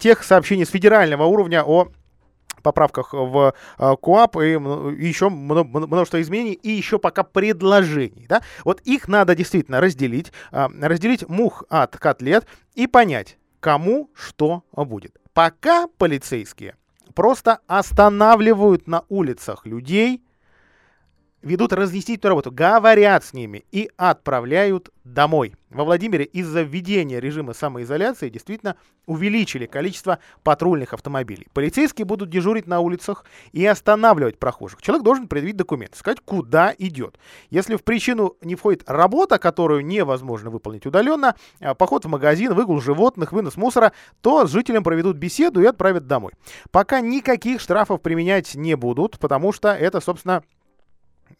тех 0.00 0.22
сообщений 0.22 0.66
с 0.66 0.70
федерального 0.70 1.24
уровня 1.24 1.62
о 1.64 1.88
поправках 2.66 3.12
в 3.12 3.54
э, 3.78 3.94
КОАП 4.02 4.38
и 4.38 4.50
еще 5.06 5.28
множество 5.28 6.20
изменений, 6.20 6.54
и 6.54 6.70
еще 6.70 6.98
пока 6.98 7.22
предложений. 7.22 8.26
Да? 8.28 8.42
Вот 8.64 8.80
их 8.80 9.06
надо 9.06 9.36
действительно 9.36 9.80
разделить, 9.80 10.32
а, 10.50 10.68
разделить 10.82 11.28
мух 11.28 11.62
от 11.68 11.96
котлет 11.96 12.44
и 12.74 12.88
понять, 12.88 13.38
кому 13.60 14.10
что 14.14 14.64
будет. 14.72 15.16
Пока 15.32 15.86
полицейские 15.86 16.74
просто 17.14 17.60
останавливают 17.68 18.88
на 18.88 19.04
улицах 19.08 19.64
людей, 19.64 20.24
ведут 21.46 21.72
разъяснительную 21.72 22.32
работу, 22.32 22.50
говорят 22.50 23.24
с 23.24 23.32
ними 23.32 23.64
и 23.70 23.88
отправляют 23.96 24.90
домой. 25.04 25.54
Во 25.70 25.84
Владимире 25.84 26.24
из-за 26.24 26.62
введения 26.62 27.20
режима 27.20 27.52
самоизоляции 27.52 28.28
действительно 28.28 28.76
увеличили 29.06 29.66
количество 29.66 30.18
патрульных 30.42 30.92
автомобилей. 30.92 31.46
Полицейские 31.52 32.04
будут 32.04 32.30
дежурить 32.30 32.66
на 32.66 32.80
улицах 32.80 33.24
и 33.52 33.64
останавливать 33.64 34.38
прохожих. 34.38 34.82
Человек 34.82 35.04
должен 35.04 35.28
предъявить 35.28 35.56
документы, 35.56 35.96
сказать, 35.96 36.18
куда 36.24 36.74
идет. 36.78 37.18
Если 37.50 37.76
в 37.76 37.84
причину 37.84 38.36
не 38.42 38.56
входит 38.56 38.82
работа, 38.86 39.38
которую 39.38 39.86
невозможно 39.86 40.50
выполнить 40.50 40.86
удаленно, 40.86 41.36
а 41.60 41.74
поход 41.74 42.04
в 42.04 42.08
магазин, 42.08 42.54
выгул 42.54 42.80
животных, 42.80 43.32
вынос 43.32 43.56
мусора, 43.56 43.92
то 44.20 44.46
с 44.46 44.50
жителем 44.50 44.82
проведут 44.82 45.16
беседу 45.16 45.60
и 45.60 45.66
отправят 45.66 46.06
домой. 46.06 46.32
Пока 46.72 47.00
никаких 47.00 47.60
штрафов 47.60 48.02
применять 48.02 48.54
не 48.56 48.74
будут, 48.76 49.18
потому 49.18 49.52
что 49.52 49.72
это, 49.72 50.00
собственно, 50.00 50.42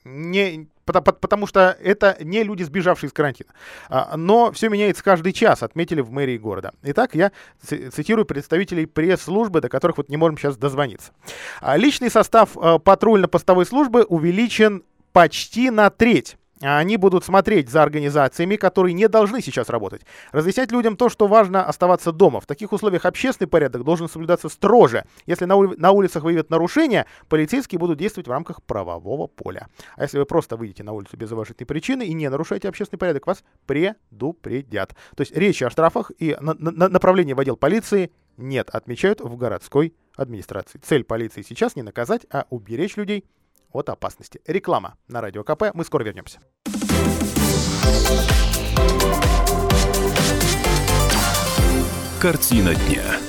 не, 0.07 0.69
потому 0.85 1.47
что 1.47 1.77
это 1.83 2.17
не 2.21 2.45
люди, 2.45 2.63
сбежавшие 2.63 3.09
из 3.09 3.13
карантина. 3.13 3.51
А, 3.89 4.17
но 4.17 4.53
все 4.53 4.69
меняется 4.69 5.03
каждый 5.03 5.33
час, 5.33 5.63
отметили 5.63 6.01
в 6.01 6.11
мэрии 6.11 6.39
города. 6.39 6.73
Итак, 6.83 7.15
я 7.15 7.33
цитирую 7.63 8.25
представителей 8.25 8.87
пресс-службы, 8.87 9.61
до 9.61 9.69
которых 9.69 9.97
вот 9.97 10.09
не 10.09 10.17
можем 10.17 10.39
сейчас 10.39 10.57
дозвониться. 10.57 11.13
А, 11.61 11.77
личный 11.77 12.11
состав 12.11 12.57
а, 12.57 12.79
патрульно-постовой 12.79 13.67
службы 13.67 14.05
увеличен 14.05 14.85
почти 15.13 15.71
на 15.71 15.91
треть. 15.91 16.37
Они 16.63 16.97
будут 16.97 17.25
смотреть 17.25 17.69
за 17.69 17.83
организациями, 17.83 18.57
которые 18.57 18.95
не 18.95 19.09
должны 19.09 19.43
сейчас 19.43 19.69
работать. 19.69 20.03
Разъяснять 20.33 20.73
людям 20.73 20.97
то, 20.97 21.09
что 21.11 21.27
важно 21.27 21.65
оставаться 21.65 22.13
дома. 22.13 22.41
В 22.41 22.47
таких 22.47 22.73
условиях 22.73 23.05
общественный 23.05 23.49
порядок 23.49 23.85
должен 23.85 24.09
соблюдаться 24.09 24.49
строже. 24.49 25.05
Если 25.27 25.45
на, 25.45 25.55
ули- 25.57 25.77
на 25.77 25.91
улицах 25.91 26.23
выявят 26.23 26.49
нарушения, 26.49 27.05
полицейские 27.29 27.79
будут 27.79 27.99
действовать 27.99 28.29
в 28.29 28.31
рамках 28.31 28.63
правового 28.63 29.27
поля. 29.27 29.69
А 29.97 30.03
если 30.03 30.19
вы 30.19 30.25
просто 30.25 30.57
выйдете 30.57 30.83
на 30.83 30.93
улицу 30.93 31.17
без 31.17 31.31
уважительной 31.31 31.67
причины 31.67 32.07
и 32.07 32.15
не 32.15 32.29
нарушаете 32.31 32.69
общественный 32.69 32.99
порядок, 32.99 33.27
вас 33.27 33.45
предупредят. 33.67 34.95
То 35.15 35.21
есть 35.23 35.37
речи 35.37 35.65
о 35.65 35.71
штрафах 35.71 36.11
и 36.19 36.37
на- 36.41 36.55
на- 36.55 36.89
направлении 36.89 37.35
в 37.35 37.41
отдел 37.41 37.57
полиции 37.57 38.11
нет, 38.39 38.71
отмечают 38.71 39.21
в 39.21 39.37
городской 39.37 39.95
администрации. 40.17 40.79
Цель 40.79 41.05
полиции 41.05 41.43
сейчас 41.43 41.77
не 41.77 41.83
наказать, 41.83 42.27
а 42.31 42.47
уберечь 42.51 42.97
людей 42.97 43.25
от 43.73 43.89
опасности. 43.89 44.41
Реклама 44.47 44.97
на 45.09 45.21
Радио 45.21 45.45
КП. 45.45 45.65
Мы 45.75 45.85
скоро 45.85 46.05
вернемся. 46.05 46.41
Картина 52.21 52.75
дня. 52.75 53.26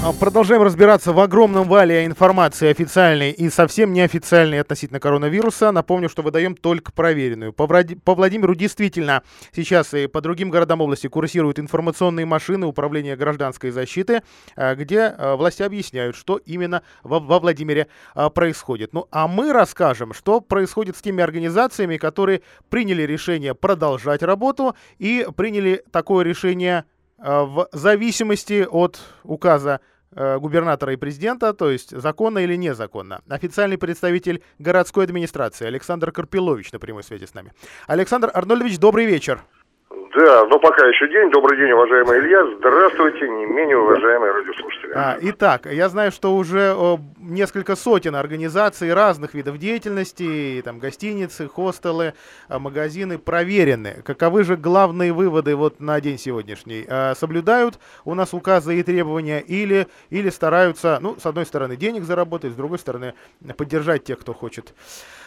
А, 0.00 0.12
продолжаем 0.12 0.62
разбираться 0.62 1.12
в 1.12 1.18
огромном 1.18 1.68
вале 1.68 2.06
информации 2.06 2.68
официальной 2.68 3.32
и 3.32 3.50
совсем 3.50 3.92
неофициальной 3.92 4.60
относительно 4.60 5.00
коронавируса. 5.00 5.72
Напомню, 5.72 6.08
что 6.08 6.22
выдаем 6.22 6.54
только 6.54 6.92
проверенную. 6.92 7.52
По, 7.52 7.66
по 7.66 8.14
Владимиру 8.14 8.54
действительно 8.54 9.24
сейчас 9.52 9.94
и 9.94 10.06
по 10.06 10.20
другим 10.20 10.50
городам 10.50 10.80
области 10.80 11.08
курсируют 11.08 11.58
информационные 11.58 12.26
машины 12.26 12.66
управления 12.66 13.16
гражданской 13.16 13.70
защиты, 13.70 14.22
а, 14.54 14.76
где 14.76 15.00
а, 15.00 15.34
власти 15.34 15.62
объясняют, 15.62 16.14
что 16.14 16.36
именно 16.36 16.82
во, 17.02 17.18
во 17.18 17.40
Владимире 17.40 17.88
происходит. 18.34 18.92
Ну 18.92 19.08
а 19.10 19.26
мы 19.26 19.52
расскажем, 19.52 20.14
что 20.14 20.40
происходит 20.40 20.96
с 20.96 21.02
теми 21.02 21.22
организациями, 21.24 21.96
которые 21.96 22.42
приняли 22.70 23.02
решение 23.02 23.54
продолжать 23.54 24.22
работу 24.22 24.76
и 24.98 25.26
приняли 25.36 25.82
такое 25.90 26.24
решение 26.24 26.84
в 27.18 27.68
зависимости 27.72 28.66
от 28.68 29.00
указа 29.24 29.80
э, 30.12 30.38
губернатора 30.38 30.92
и 30.92 30.96
президента, 30.96 31.52
то 31.52 31.70
есть 31.70 31.90
законно 31.90 32.38
или 32.38 32.56
незаконно. 32.56 33.22
Официальный 33.28 33.78
представитель 33.78 34.42
городской 34.58 35.04
администрации 35.04 35.66
Александр 35.66 36.12
Карпилович 36.12 36.72
на 36.72 36.78
прямой 36.78 37.02
связи 37.02 37.26
с 37.26 37.34
нами. 37.34 37.52
Александр 37.86 38.30
Арнольдович, 38.32 38.78
добрый 38.78 39.06
вечер. 39.06 39.42
Да, 39.90 40.44
но 40.46 40.58
пока 40.58 40.86
еще 40.86 41.08
день. 41.08 41.30
Добрый 41.30 41.56
день, 41.56 41.70
уважаемый 41.70 42.18
Илья. 42.18 42.44
Здравствуйте, 42.58 43.28
не 43.28 43.46
менее 43.46 43.78
уважаемые 43.78 44.32
радиослушатели. 44.32 44.92
А, 44.94 45.16
итак, 45.20 45.66
я 45.66 45.88
знаю, 45.88 46.12
что 46.12 46.34
уже 46.34 46.74
о, 46.74 46.98
несколько 47.18 47.74
сотен 47.74 48.14
организаций 48.14 48.92
разных 48.92 49.32
видов 49.32 49.58
деятельности, 49.58 50.60
там 50.62 50.78
гостиницы, 50.78 51.48
хостелы, 51.48 52.12
а, 52.48 52.58
магазины 52.58 53.16
проверены. 53.16 54.02
Каковы 54.04 54.44
же 54.44 54.56
главные 54.56 55.12
выводы 55.12 55.56
вот 55.56 55.80
на 55.80 56.00
день 56.00 56.18
сегодняшний? 56.18 56.84
А, 56.88 57.14
соблюдают 57.14 57.78
у 58.04 58.14
нас 58.14 58.34
указы 58.34 58.78
и 58.78 58.82
требования 58.82 59.40
или, 59.40 59.86
или 60.10 60.28
стараются, 60.28 60.98
ну, 61.00 61.16
с 61.18 61.24
одной 61.24 61.46
стороны, 61.46 61.76
денег 61.76 62.04
заработать, 62.04 62.52
с 62.52 62.56
другой 62.56 62.78
стороны, 62.78 63.14
поддержать 63.56 64.04
тех, 64.04 64.18
кто 64.18 64.34
хочет, 64.34 64.74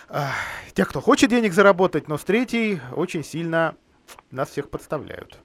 а, 0.09 0.31
тех, 0.73 0.87
кто 0.89 1.01
хочет 1.01 1.29
денег 1.29 1.53
заработать, 1.53 2.07
но 2.07 2.17
с 2.17 2.23
третьей 2.23 2.79
очень 2.95 3.23
сильно 3.23 3.75
нас 4.31 4.49
всех 4.49 4.69
подставляют. 4.69 5.37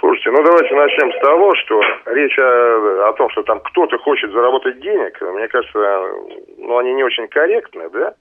Слушайте, 0.00 0.30
ну 0.30 0.44
давайте 0.44 0.74
начнем 0.74 1.12
с 1.12 1.20
того, 1.20 1.54
что 1.56 1.80
речь 2.06 2.38
о, 2.38 3.08
о 3.08 3.12
том, 3.14 3.28
что 3.30 3.42
там 3.42 3.60
кто-то 3.60 3.98
хочет 3.98 4.30
заработать 4.30 4.80
денег, 4.80 5.20
мне 5.20 5.48
кажется, 5.48 5.78
ну 6.56 6.78
они 6.78 6.94
не 6.94 7.02
очень 7.02 7.26
корректны, 7.28 7.90
да? 7.90 8.14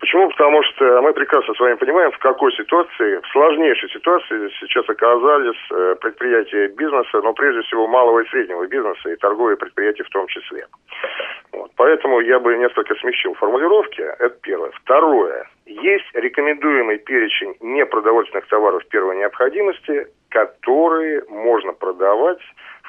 Почему? 0.00 0.30
Потому 0.30 0.62
что 0.62 1.02
мы 1.02 1.12
прекрасно 1.12 1.52
с 1.54 1.60
вами 1.60 1.74
понимаем, 1.74 2.10
в 2.10 2.18
какой 2.18 2.50
ситуации, 2.54 3.20
в 3.20 3.26
сложнейшей 3.32 3.90
ситуации 3.90 4.50
сейчас 4.58 4.88
оказались 4.88 5.60
э, 5.70 5.94
предприятия 6.00 6.68
бизнеса, 6.68 7.20
но 7.22 7.34
прежде 7.34 7.60
всего 7.62 7.86
малого 7.86 8.20
и 8.20 8.28
среднего 8.28 8.66
бизнеса 8.66 9.10
и 9.10 9.16
торговые 9.16 9.58
предприятия 9.58 10.04
в 10.04 10.08
том 10.08 10.26
числе. 10.28 10.66
Вот. 11.52 11.70
Поэтому 11.76 12.20
я 12.20 12.40
бы 12.40 12.56
несколько 12.56 12.94
смещил 12.94 13.34
формулировки. 13.34 14.00
Это 14.00 14.36
первое. 14.40 14.70
Второе. 14.82 15.46
Есть 15.66 16.06
рекомендуемый 16.14 16.98
перечень 16.98 17.54
непродовольственных 17.60 18.46
товаров 18.48 18.82
первой 18.88 19.16
необходимости, 19.16 20.06
которые 20.30 21.22
можно 21.28 21.74
продавать 21.74 22.40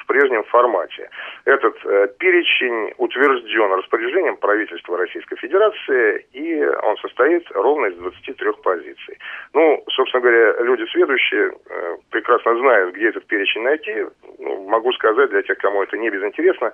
в 0.02 0.06
прежнем 0.06 0.44
формате. 0.44 1.08
Этот 1.44 1.76
э, 1.84 2.08
перечень 2.18 2.92
утвержден 2.98 3.72
распоряжением 3.72 4.36
правительства 4.36 4.98
Российской 4.98 5.36
Федерации, 5.36 6.26
и 6.32 6.64
он 6.64 6.96
состоит 6.98 7.50
ровно 7.52 7.86
из 7.86 7.96
23 7.96 8.52
позиций. 8.62 9.18
Ну, 9.54 9.82
собственно 9.90 10.22
говоря, 10.22 10.54
люди 10.62 10.84
следующие 10.90 11.52
э, 11.52 11.96
прекрасно 12.10 12.56
знают, 12.58 12.94
где 12.94 13.08
этот 13.08 13.26
перечень 13.26 13.62
найти. 13.62 14.06
Ну, 14.38 14.68
могу 14.68 14.92
сказать 14.92 15.30
для 15.30 15.42
тех, 15.42 15.58
кому 15.58 15.82
это 15.82 15.96
не 15.96 16.10
безинтересно, 16.10 16.72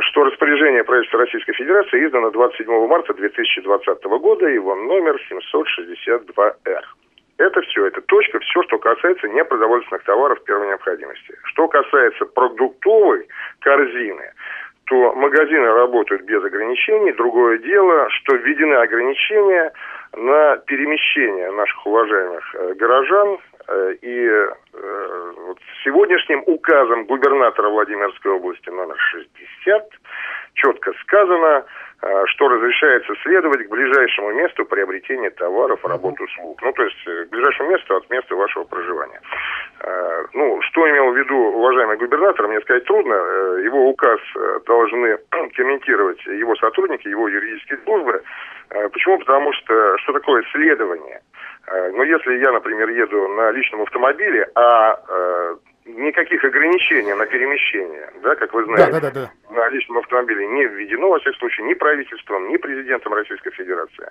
что 0.00 0.24
распоряжение 0.24 0.82
правительства 0.82 1.20
Российской 1.20 1.52
Федерации 1.52 2.04
издано 2.04 2.30
27 2.30 2.86
марта 2.88 3.14
2020 3.14 4.04
года, 4.04 4.46
его 4.48 4.74
номер 4.74 5.20
762-Р. 5.30 6.84
Это 7.38 7.60
все, 7.62 7.86
это 7.86 8.00
точка, 8.02 8.40
все, 8.40 8.62
что 8.64 8.78
касается 8.78 9.28
непродовольственных 9.28 10.02
товаров 10.02 10.42
первой 10.42 10.68
необходимости. 10.68 11.34
Что 11.44 11.68
касается 11.68 12.24
продуктовой 12.26 13.28
корзины, 13.60 14.32
то 14.86 15.12
магазины 15.14 15.66
работают 15.66 16.22
без 16.22 16.42
ограничений. 16.42 17.12
Другое 17.12 17.58
дело, 17.58 18.08
что 18.10 18.34
введены 18.34 18.74
ограничения 18.74 19.72
на 20.16 20.56
перемещение 20.66 21.52
наших 21.52 21.86
уважаемых 21.86 22.54
э, 22.54 22.74
горожан. 22.74 23.38
Э, 23.68 23.94
и 24.00 24.26
э, 24.26 24.52
вот 25.46 25.58
сегодняшним 25.84 26.42
указом 26.46 27.04
губернатора 27.04 27.68
Владимирской 27.68 28.32
области 28.32 28.68
номер 28.70 28.96
60 28.98 29.90
четко 30.54 30.92
сказано, 31.02 31.64
что 32.00 32.48
разрешается 32.48 33.12
следовать 33.22 33.66
к 33.66 33.70
ближайшему 33.70 34.32
месту 34.32 34.64
приобретения 34.64 35.30
товаров, 35.30 35.84
работ, 35.84 36.20
услуг. 36.20 36.60
Ну, 36.62 36.72
то 36.72 36.84
есть 36.84 36.96
э, 37.06 37.24
к 37.24 37.30
ближайшему 37.30 37.70
месту 37.70 37.96
от 37.96 38.08
места 38.08 38.36
вашего 38.36 38.64
проживания. 38.64 39.20
Э, 39.80 40.24
ну, 40.32 40.60
что 40.62 40.88
имел 40.88 41.10
в 41.10 41.16
виду 41.16 41.36
уважаемый 41.36 41.96
губернатор, 41.96 42.46
мне 42.46 42.60
сказать 42.60 42.84
трудно. 42.84 43.14
Его 43.64 43.88
указ 43.88 44.20
должны 44.66 45.18
комментировать 45.56 46.24
его 46.26 46.54
сотрудники, 46.56 47.08
его 47.08 47.26
юридические 47.28 47.78
службы. 47.84 48.22
Почему? 48.92 49.18
Потому 49.18 49.52
что 49.54 49.98
что 49.98 50.12
такое 50.12 50.44
следование? 50.52 51.20
Ну, 51.94 52.02
если 52.02 52.36
я, 52.36 52.52
например, 52.52 52.90
еду 52.90 53.28
на 53.28 53.50
личном 53.50 53.82
автомобиле, 53.82 54.46
а 54.54 54.94
никаких 55.88 56.44
ограничений 56.44 57.14
на 57.14 57.26
перемещение, 57.26 58.10
да, 58.22 58.34
как 58.36 58.52
вы 58.52 58.64
знаете, 58.64 58.92
да, 58.92 59.00
да, 59.00 59.10
да, 59.10 59.30
да. 59.50 59.54
на 59.54 59.68
личном 59.70 59.98
автомобиле 59.98 60.46
не 60.46 60.66
введено, 60.66 61.08
во 61.08 61.18
всяком 61.18 61.38
случае, 61.38 61.66
ни 61.66 61.74
правительством, 61.74 62.48
ни 62.48 62.56
президентом 62.56 63.14
Российской 63.14 63.50
Федерации. 63.50 64.10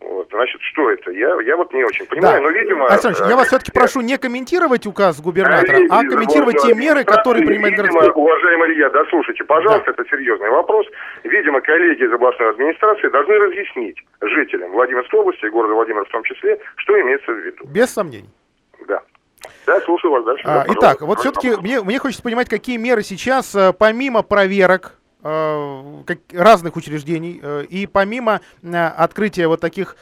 Вот, 0.00 0.28
значит, 0.30 0.60
что 0.62 0.90
это? 0.90 1.10
Я, 1.10 1.36
я 1.42 1.56
вот 1.56 1.72
не 1.72 1.84
очень 1.84 2.06
понимаю, 2.06 2.40
да. 2.40 2.48
но, 2.48 2.50
видимо... 2.50 2.86
Александр 2.86 3.24
я 3.28 3.36
вас 3.36 3.48
все-таки 3.48 3.72
прошу 3.72 4.00
не 4.00 4.16
комментировать 4.16 4.86
указ 4.86 5.20
губернатора, 5.20 5.78
а, 5.90 6.00
а 6.00 6.04
комментировать 6.04 6.58
те 6.62 6.74
меры, 6.74 7.04
которые 7.04 7.44
принимает 7.44 7.72
видимо, 7.72 8.00
городской... 8.00 8.22
уважаемый 8.22 8.72
Илья, 8.72 8.90
да, 8.90 9.04
слушайте, 9.10 9.44
пожалуйста, 9.44 9.92
да. 9.92 10.02
это 10.02 10.10
серьезный 10.10 10.50
вопрос. 10.50 10.86
Видимо, 11.24 11.60
коллеги 11.60 12.04
из 12.04 12.12
областной 12.12 12.50
администрации 12.50 13.08
должны 13.08 13.38
разъяснить 13.38 13.96
жителям 14.20 14.70
Владимирской 14.70 15.18
области 15.18 15.44
и 15.46 15.50
города 15.50 15.74
Владимира 15.74 16.04
в 16.04 16.08
том 16.08 16.22
числе, 16.22 16.58
что 16.76 17.00
имеется 17.00 17.32
в 17.32 17.38
виду. 17.38 17.64
Без 17.66 17.92
сомнений. 17.92 18.30
Да. 19.66 19.78
Да, 19.78 19.84
слушаю 19.84 20.12
вас 20.12 20.24
дальше. 20.24 20.42
А, 20.46 20.64
итак, 20.68 21.00
вот 21.02 21.20
все-таки 21.20 21.56
мне, 21.56 21.82
мне 21.82 21.98
хочется 21.98 22.22
понимать, 22.22 22.48
какие 22.48 22.76
меры 22.76 23.02
сейчас, 23.02 23.54
э, 23.54 23.72
помимо 23.72 24.22
проверок, 24.22 24.98
э, 25.22 26.04
разных 26.32 26.76
учреждений 26.76 27.40
э, 27.42 27.64
и 27.68 27.86
помимо 27.86 28.40
открытия 28.62 29.48
вот 29.48 29.60
таких 29.60 29.96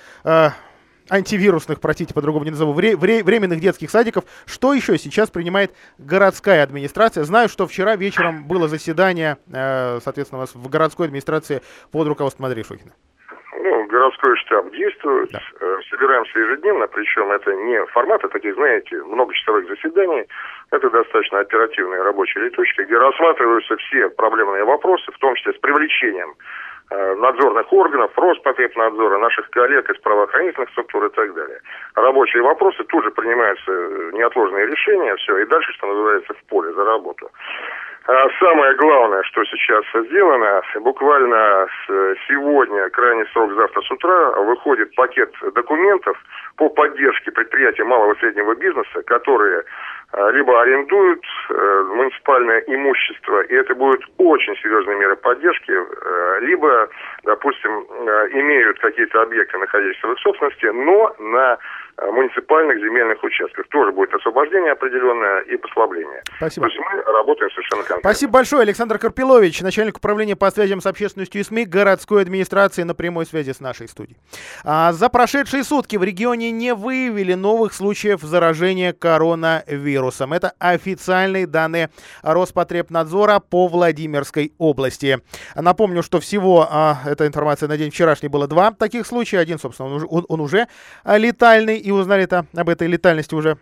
антивирусных, 1.08 1.80
простите, 1.80 2.12
по-другому 2.14 2.44
не 2.44 2.50
назову, 2.50 2.72
вре- 2.72 2.96
вре- 2.96 3.22
временных 3.22 3.60
детских 3.60 3.90
садиков. 3.90 4.24
Что 4.44 4.74
еще 4.74 4.98
сейчас 4.98 5.30
принимает 5.30 5.72
городская 5.98 6.62
администрация? 6.64 7.22
Знаю, 7.24 7.48
что 7.48 7.66
вчера 7.66 7.94
вечером 7.96 8.44
было 8.44 8.66
заседание, 8.68 9.36
соответственно, 9.50 10.46
в 10.52 10.68
городской 10.68 11.06
администрации 11.06 11.62
под 11.92 12.08
руководством 12.08 12.46
Андрея 12.46 12.64
Шохина. 12.64 12.92
Городской 13.96 14.36
штаб 14.36 14.70
действует, 14.72 15.30
да. 15.32 15.40
Э, 15.58 15.78
собираемся 15.88 16.38
ежедневно, 16.38 16.86
причем 16.86 17.32
это 17.32 17.50
не 17.54 17.82
форматы 17.86 18.28
таких, 18.28 18.54
знаете, 18.54 19.02
многочасовых 19.04 19.66
заседаний, 19.68 20.26
это 20.70 20.90
достаточно 20.90 21.38
оперативные 21.38 22.02
рабочие 22.02 22.44
летучки, 22.44 22.82
где 22.82 22.98
рассматриваются 22.98 23.74
все 23.76 24.10
проблемные 24.10 24.64
вопросы, 24.64 25.10
в 25.10 25.18
том 25.18 25.34
числе 25.36 25.54
с 25.54 25.58
привлечением 25.60 26.34
э, 26.90 27.14
надзорных 27.14 27.72
органов, 27.72 28.12
Роспотребнадзора, 28.18 29.16
наших 29.16 29.48
коллег 29.48 29.88
из 29.88 29.98
правоохранительных 30.02 30.68
структур 30.72 31.06
и 31.06 31.10
так 31.10 31.32
далее. 31.32 31.60
Рабочие 31.94 32.42
вопросы, 32.42 32.84
тут 32.84 33.02
же 33.02 33.10
принимаются 33.12 33.72
э, 33.72 34.10
неотложные 34.12 34.66
решения, 34.66 35.16
все, 35.16 35.38
и 35.38 35.46
дальше, 35.46 35.72
что 35.72 35.86
называется, 35.86 36.34
в 36.34 36.44
поле 36.50 36.70
за 36.74 36.84
работу. 36.84 37.30
А 38.08 38.28
самое 38.38 38.72
главное, 38.76 39.22
что 39.24 39.44
сейчас 39.44 39.84
сделано, 40.06 40.62
буквально 40.80 41.66
сегодня, 42.28 42.88
крайний 42.90 43.26
срок 43.32 43.52
завтра 43.54 43.82
с 43.82 43.90
утра, 43.90 44.30
выходит 44.42 44.94
пакет 44.94 45.34
документов 45.54 46.16
по 46.56 46.68
поддержке 46.68 47.32
предприятий 47.32 47.82
малого 47.82 48.12
и 48.12 48.18
среднего 48.18 48.54
бизнеса, 48.54 49.02
которые 49.06 49.64
а, 50.12 50.30
либо 50.30 50.62
арендуют 50.62 51.24
э, 51.50 51.84
муниципальное 51.94 52.60
имущество, 52.68 53.40
и 53.40 53.54
это 53.54 53.74
будут 53.74 54.04
очень 54.18 54.56
серьезные 54.58 54.96
меры 54.96 55.16
поддержки, 55.16 55.72
э, 55.72 56.38
либо, 56.42 56.88
допустим, 57.24 57.84
э, 57.90 58.28
имеют 58.30 58.78
какие-то 58.78 59.22
объекты, 59.22 59.58
находящиеся 59.58 60.06
в 60.06 60.12
их 60.12 60.18
собственности, 60.20 60.66
но 60.66 61.14
на 61.18 61.58
муниципальных 61.98 62.78
земельных 62.78 63.22
участках. 63.22 63.66
Тоже 63.68 63.92
будет 63.92 64.12
освобождение 64.14 64.72
определенное 64.72 65.40
и 65.42 65.56
послабление. 65.56 66.22
Спасибо. 66.36 66.68
То 66.68 66.72
есть 66.72 66.84
мы 66.84 67.12
работаем 67.12 67.50
совершенно 67.50 67.82
конкретно. 67.82 68.10
Спасибо 68.10 68.32
большое. 68.32 68.62
Александр 68.62 68.98
Карпилович, 68.98 69.62
начальник 69.62 69.96
управления 69.96 70.36
по 70.36 70.50
связям 70.50 70.80
с 70.80 70.86
общественностью 70.86 71.40
и 71.40 71.44
СМИ 71.44 71.64
городской 71.64 72.22
администрации 72.22 72.82
на 72.82 72.94
прямой 72.94 73.24
связи 73.24 73.52
с 73.52 73.60
нашей 73.60 73.88
студией. 73.88 74.18
А 74.64 74.92
за 74.92 75.08
прошедшие 75.08 75.64
сутки 75.64 75.96
в 75.96 76.04
регионе 76.04 76.50
не 76.50 76.74
выявили 76.74 77.34
новых 77.34 77.72
случаев 77.72 78.20
заражения 78.20 78.92
коронавирусом. 78.92 80.34
Это 80.34 80.52
официальные 80.58 81.46
данные 81.46 81.88
Роспотребнадзора 82.22 83.40
по 83.40 83.68
Владимирской 83.68 84.52
области. 84.58 85.18
Напомню, 85.54 86.02
что 86.02 86.20
всего 86.20 86.68
а, 86.70 86.98
эта 87.06 87.26
информация 87.26 87.68
на 87.68 87.78
день 87.78 87.90
вчерашний 87.90 88.28
было 88.28 88.46
два 88.46 88.72
таких 88.72 89.06
случая. 89.06 89.38
Один, 89.38 89.58
собственно, 89.58 89.88
он 89.88 89.94
уже, 89.94 90.06
он, 90.10 90.26
он 90.28 90.40
уже 90.40 90.66
летальный 91.04 91.85
и 91.86 91.92
узнали 91.92 92.24
это 92.24 92.46
об 92.52 92.68
этой 92.68 92.88
летальности 92.88 93.36
уже, 93.36 93.58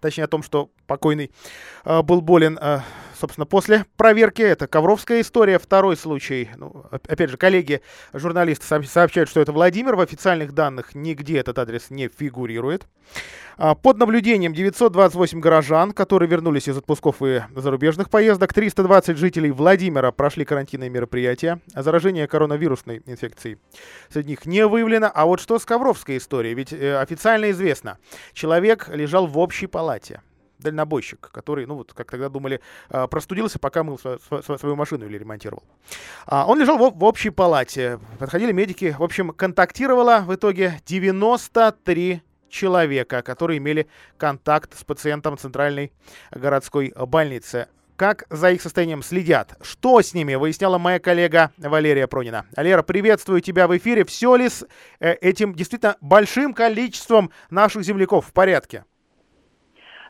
точнее 0.00 0.24
о 0.24 0.28
том, 0.28 0.44
что 0.44 0.70
покойный 0.86 1.32
э, 1.84 2.00
был 2.02 2.20
болен 2.20 2.56
э, 2.56 2.78
собственно, 3.22 3.46
после 3.46 3.86
проверки. 3.96 4.42
Это 4.42 4.66
Ковровская 4.66 5.20
история. 5.20 5.60
Второй 5.60 5.96
случай. 5.96 6.50
Ну, 6.56 6.84
опять 6.90 7.30
же, 7.30 7.36
коллеги 7.36 7.80
журналисты 8.12 8.66
сообщают, 8.66 9.30
что 9.30 9.40
это 9.40 9.52
Владимир. 9.52 9.94
В 9.94 10.00
официальных 10.00 10.52
данных 10.52 10.96
нигде 10.96 11.38
этот 11.38 11.56
адрес 11.58 11.90
не 11.90 12.08
фигурирует. 12.08 12.88
А, 13.56 13.76
под 13.76 13.98
наблюдением 13.98 14.52
928 14.52 15.38
горожан, 15.38 15.92
которые 15.92 16.28
вернулись 16.28 16.68
из 16.68 16.76
отпусков 16.76 17.22
и 17.22 17.42
зарубежных 17.54 18.10
поездок. 18.10 18.52
320 18.52 19.16
жителей 19.16 19.52
Владимира 19.52 20.10
прошли 20.10 20.44
карантинные 20.44 20.90
мероприятия. 20.90 21.60
Заражение 21.76 22.26
коронавирусной 22.26 23.02
инфекцией 23.06 23.58
среди 24.10 24.30
них 24.30 24.46
не 24.46 24.66
выявлено. 24.66 25.12
А 25.14 25.26
вот 25.26 25.40
что 25.40 25.60
с 25.60 25.64
Ковровской 25.64 26.16
историей? 26.16 26.54
Ведь 26.54 26.72
э, 26.72 26.96
официально 26.96 27.52
известно, 27.52 27.98
человек 28.32 28.88
лежал 28.88 29.28
в 29.28 29.38
общей 29.38 29.68
палате 29.68 30.22
дальнобойщик, 30.62 31.30
который, 31.32 31.66
ну 31.66 31.76
вот, 31.76 31.92
как 31.92 32.10
тогда 32.10 32.28
думали, 32.28 32.60
а, 32.88 33.06
простудился, 33.06 33.58
пока 33.58 33.82
мыл 33.82 33.98
свою 33.98 34.76
машину 34.76 35.06
или 35.06 35.18
ремонтировал. 35.18 35.62
А, 36.26 36.46
он 36.46 36.60
лежал 36.60 36.78
в 36.78 37.04
общей 37.04 37.30
палате. 37.30 37.98
Подходили 38.18 38.52
медики. 38.52 38.94
В 38.98 39.02
общем, 39.02 39.30
контактировало 39.30 40.24
в 40.26 40.34
итоге 40.34 40.80
93 40.86 42.22
человека, 42.48 43.22
которые 43.22 43.58
имели 43.58 43.88
контакт 44.16 44.78
с 44.78 44.84
пациентом 44.84 45.38
Центральной 45.38 45.92
городской 46.30 46.92
больницы. 46.96 47.68
Как 47.96 48.24
за 48.30 48.50
их 48.50 48.62
состоянием 48.62 49.02
следят? 49.02 49.56
Что 49.60 50.00
с 50.00 50.14
ними? 50.14 50.34
Выясняла 50.34 50.78
моя 50.78 50.98
коллега 50.98 51.52
Валерия 51.58 52.06
Пронина. 52.06 52.46
Алера, 52.56 52.82
приветствую 52.82 53.40
тебя 53.40 53.68
в 53.68 53.76
эфире. 53.76 54.04
Все 54.04 54.34
ли 54.34 54.48
с 54.48 54.66
э, 54.98 55.12
этим 55.20 55.54
действительно 55.54 55.96
большим 56.00 56.54
количеством 56.54 57.30
наших 57.50 57.84
земляков 57.84 58.26
в 58.26 58.32
порядке? 58.32 58.84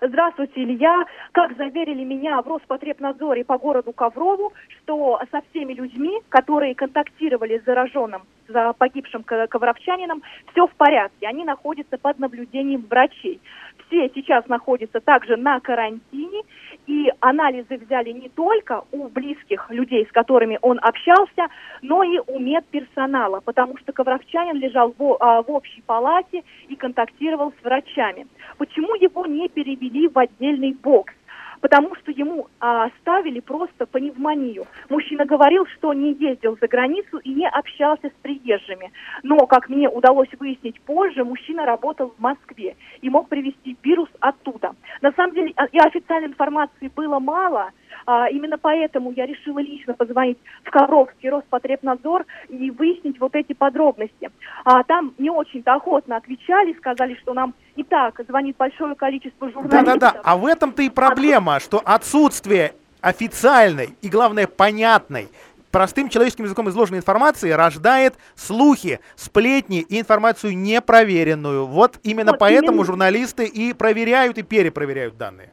Здравствуйте, 0.04 0.64
Илья. 0.64 1.04
Как 1.30 1.56
заверили 1.56 2.02
меня 2.02 2.42
в 2.42 2.48
Роспотребнадзоре 2.48 3.44
по 3.44 3.56
городу 3.56 3.92
Коврову, 3.92 4.52
что 4.68 5.20
со 5.30 5.42
всеми 5.50 5.74
людьми, 5.74 6.20
которые 6.28 6.74
контактировали 6.74 7.60
с 7.60 7.64
зараженным, 7.64 8.22
с 8.48 8.74
погибшим 8.78 9.24
ковровчанином, 9.24 10.22
все 10.52 10.66
в 10.66 10.72
порядке. 10.74 11.26
Они 11.26 11.44
находятся 11.44 11.98
под 11.98 12.18
наблюдением 12.18 12.86
врачей. 12.88 13.40
Все 13.86 14.10
сейчас 14.14 14.46
находятся 14.48 15.00
также 15.00 15.36
на 15.36 15.60
карантине, 15.60 16.42
и 16.86 17.10
анализы 17.20 17.76
взяли 17.76 18.10
не 18.10 18.28
только 18.28 18.82
у 18.90 19.08
близких 19.08 19.70
людей, 19.70 20.06
с 20.06 20.12
которыми 20.12 20.58
он 20.62 20.78
общался, 20.82 21.46
но 21.80 22.02
и 22.02 22.18
у 22.26 22.38
медперсонала, 22.38 23.40
потому 23.40 23.76
что 23.78 23.92
ковровчанин 23.92 24.56
лежал 24.56 24.94
в, 24.96 25.16
а, 25.20 25.42
в 25.42 25.50
общей 25.50 25.82
палате 25.82 26.42
и 26.68 26.76
контактировал 26.76 27.52
с 27.52 27.64
врачами. 27.64 28.26
Почему 28.58 28.94
его 28.94 29.26
не 29.26 29.48
перевели 29.48 30.08
в 30.08 30.18
отдельный 30.18 30.72
бокс? 30.72 31.14
Потому 31.62 31.94
что 31.94 32.10
ему 32.10 32.48
а, 32.60 32.90
ставили 33.00 33.40
просто 33.40 33.86
пневмонию. 33.86 34.66
Мужчина 34.90 35.24
говорил, 35.24 35.64
что 35.66 35.94
не 35.94 36.12
ездил 36.14 36.58
за 36.60 36.66
границу 36.66 37.18
и 37.18 37.32
не 37.32 37.48
общался 37.48 38.08
с 38.08 38.22
приезжими. 38.22 38.92
Но, 39.22 39.46
как 39.46 39.68
мне 39.68 39.88
удалось 39.88 40.28
выяснить 40.38 40.80
позже, 40.82 41.24
мужчина 41.24 41.64
работал 41.64 42.12
в 42.18 42.20
Москве 42.20 42.76
и 43.00 43.08
мог 43.08 43.28
привезти 43.28 43.76
вирус 43.82 44.08
оттуда. 44.20 44.74
На 45.00 45.12
самом 45.12 45.34
деле, 45.34 45.52
а, 45.56 45.66
и 45.66 45.78
официальной 45.78 46.28
информации 46.28 46.90
было 46.94 47.20
мало, 47.20 47.70
А, 48.06 48.28
именно 48.28 48.58
поэтому 48.58 49.12
я 49.12 49.26
решила 49.26 49.58
лично 49.58 49.94
позвонить 49.94 50.38
в 50.64 50.70
Ковровский 50.70 51.30
Роспотребнадзор 51.30 52.26
и 52.48 52.70
выяснить 52.70 53.20
вот 53.20 53.34
эти 53.34 53.52
подробности. 53.52 54.30
А, 54.64 54.82
там 54.84 55.14
не 55.18 55.30
очень-то 55.30 55.74
охотно 55.74 56.16
отвечали, 56.16 56.74
сказали, 56.74 57.14
что 57.22 57.34
нам 57.34 57.54
и 57.76 57.82
так 57.82 58.20
звонит 58.28 58.56
большое 58.56 58.94
количество 58.94 59.50
журналистов. 59.50 59.98
Да-да-да, 59.98 60.20
а 60.22 60.36
в 60.36 60.46
этом-то 60.46 60.82
и 60.82 60.88
проблема, 60.88 61.60
что 61.60 61.80
отсутствие 61.84 62.72
официальной 63.00 63.96
и, 64.00 64.08
главное, 64.08 64.46
понятной 64.46 65.28
простым 65.72 66.08
человеческим 66.08 66.44
языком 66.44 66.68
изложенной 66.68 66.98
информации 66.98 67.50
рождает 67.50 68.14
слухи, 68.36 69.00
сплетни 69.16 69.80
и 69.80 69.98
информацию 69.98 70.56
непроверенную. 70.56 71.66
Вот 71.66 71.98
именно 72.04 72.32
Вот 72.32 72.38
поэтому 72.38 72.72
именно. 72.72 72.84
журналисты 72.84 73.46
и 73.46 73.72
проверяют, 73.72 74.38
и 74.38 74.42
перепроверяют 74.42 75.16
данные. 75.16 75.52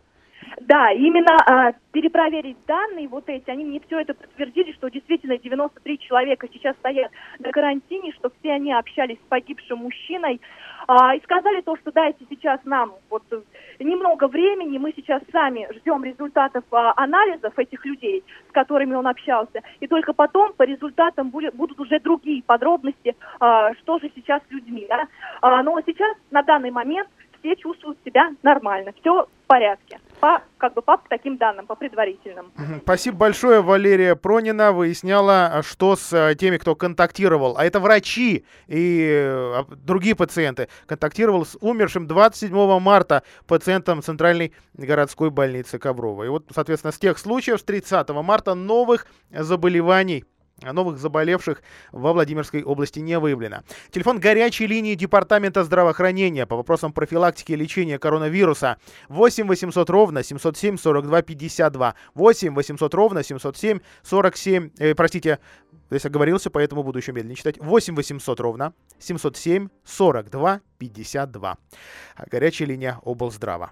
Да, 0.62 0.92
именно 0.92 1.38
а, 1.46 1.72
перепроверить 1.94 2.58
данные 2.68 3.08
вот 3.08 3.30
эти, 3.30 3.50
они 3.50 3.64
мне 3.64 3.80
все 3.88 4.00
это 4.02 4.14
подтвердили, 4.14 4.74
что 4.74 4.90
действительно 4.90 5.38
93 5.38 6.00
человека 6.00 6.48
сейчас 6.52 6.76
стоят 6.78 7.12
на 7.40 7.52
карантине, 7.52 8.12
что 8.14 8.30
все 8.40 8.54
они 8.54 8.74
общались 8.74 9.18
с 9.18 9.30
погибшим 9.30 9.80
мужчиной, 9.80 10.42
а, 10.88 11.16
и 11.16 11.22
сказали 11.22 11.62
то, 11.62 11.78
что 11.78 11.92
дайте 11.92 12.26
сейчас 12.30 12.60
нам 12.66 12.94
вот 13.10 13.24
немного 13.80 14.28
времени, 14.28 14.78
мы 14.78 14.92
сейчас 14.96 15.22
сами 15.32 15.68
ждем 15.78 16.04
результатов 16.04 16.66
а, 16.72 16.94
анализов 16.98 17.58
этих 17.58 17.86
людей, 17.86 18.24
с 18.50 18.52
которыми 18.52 18.96
он 18.96 19.08
общался, 19.08 19.62
и 19.80 19.88
только 19.88 20.12
потом 20.12 20.52
по 20.54 20.64
результатам 20.64 21.30
будет- 21.30 21.56
будут 21.56 21.80
уже 21.80 22.00
другие 22.00 22.44
подробности, 22.44 23.16
а, 23.40 23.74
что 23.76 24.00
же 24.00 24.12
сейчас 24.14 24.42
с 24.48 24.52
людьми. 24.52 24.86
Да? 24.90 25.08
А, 25.42 25.64
но 25.64 25.80
сейчас 25.86 26.18
на 26.32 26.44
данный 26.44 26.72
момент 26.72 27.08
все 27.40 27.56
чувствуют 27.56 27.98
себя 28.04 28.32
нормально, 28.44 28.92
все 29.00 29.24
в 29.24 29.48
порядке. 29.48 30.00
По, 30.20 30.42
как 30.58 30.74
бы 30.74 30.82
по 30.82 31.00
таким 31.10 31.38
данным, 31.38 31.66
по 31.66 31.76
предварительным. 31.76 32.52
Спасибо 32.84 33.18
большое, 33.18 33.62
Валерия 33.62 34.16
Пронина 34.16 34.72
выясняла, 34.72 35.48
а, 35.48 35.64
что 35.64 35.96
с 35.96 36.12
э, 36.12 36.36
теми, 36.36 36.58
кто 36.58 36.76
контактировал, 36.76 37.56
а 37.58 37.66
это 37.66 37.80
врачи 37.80 38.46
и 38.68 39.08
э, 39.10 39.60
а, 39.60 39.66
другие 39.70 40.16
пациенты, 40.16 40.68
контактировал 40.88 41.46
с 41.46 41.58
умершим 41.62 42.08
27 42.08 42.80
марта 42.80 43.24
пациентом 43.48 44.02
Центральной 44.02 44.54
городской 44.74 45.30
больницы 45.30 45.80
Коврова. 45.80 46.24
И 46.24 46.28
вот, 46.28 46.46
соответственно, 46.54 46.92
с 46.92 47.00
тех 47.00 47.18
случаев, 47.18 47.60
с 47.60 47.64
30 47.64 48.10
марта 48.10 48.56
новых 48.56 49.08
заболеваний 49.32 50.26
новых 50.62 50.98
заболевших 50.98 51.62
во 51.92 52.14
Владимирской 52.14 52.64
области 52.64 53.00
не 53.00 53.18
выявлено. 53.20 53.64
Телефон 53.92 54.20
горячей 54.20 54.68
линии 54.68 54.96
Департамента 54.96 55.64
здравоохранения 55.64 56.46
по 56.46 56.56
вопросам 56.56 56.94
профилактики 56.94 57.54
и 57.54 57.56
лечения 57.56 58.00
коронавируса 58.00 58.78
8 59.10 59.48
800 59.48 59.90
ровно 59.90 60.24
707 60.24 60.78
42 60.78 61.22
52. 61.22 61.96
8 62.14 62.56
800 62.56 62.94
ровно 62.94 63.24
707 63.24 63.80
47, 64.04 64.70
э, 64.78 64.96
простите, 64.96 65.40
здесь 65.90 66.06
оговорился, 66.06 66.50
поэтому 66.50 66.84
буду 66.84 67.00
еще 67.00 67.12
медленнее 67.12 67.36
читать. 67.36 67.58
8 67.60 67.96
800 67.96 68.40
ровно 68.40 68.74
707 69.00 69.70
42 69.84 70.62
52. 70.78 71.58
А, 72.16 72.26
Горячая 72.30 72.68
линия 72.68 73.00
облздрава. 73.04 73.72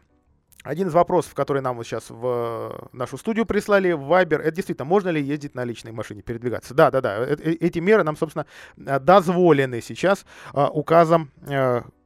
Один 0.64 0.88
из 0.88 0.94
вопросов, 0.94 1.34
который 1.34 1.62
нам 1.62 1.78
вот 1.78 1.86
сейчас 1.86 2.10
в 2.10 2.26
э, 2.26 2.88
нашу 2.92 3.18
студию 3.18 3.46
прислали, 3.46 3.92
в 3.94 4.02
Viber, 4.12 4.40
это 4.40 4.52
действительно, 4.52 4.86
можно 4.86 5.10
ли 5.10 5.22
ездить 5.22 5.56
на 5.56 5.64
личной 5.64 5.92
машине, 5.92 6.22
передвигаться? 6.22 6.74
Да, 6.74 6.92
да, 6.92 7.00
да. 7.02 7.18
э- 7.20 7.38
э- 7.40 7.58
Эти 7.60 7.80
меры 7.80 8.04
нам, 8.04 8.18
собственно, 8.18 8.46
дозволены 8.76 9.82
сейчас 9.82 10.26
указом 10.54 11.32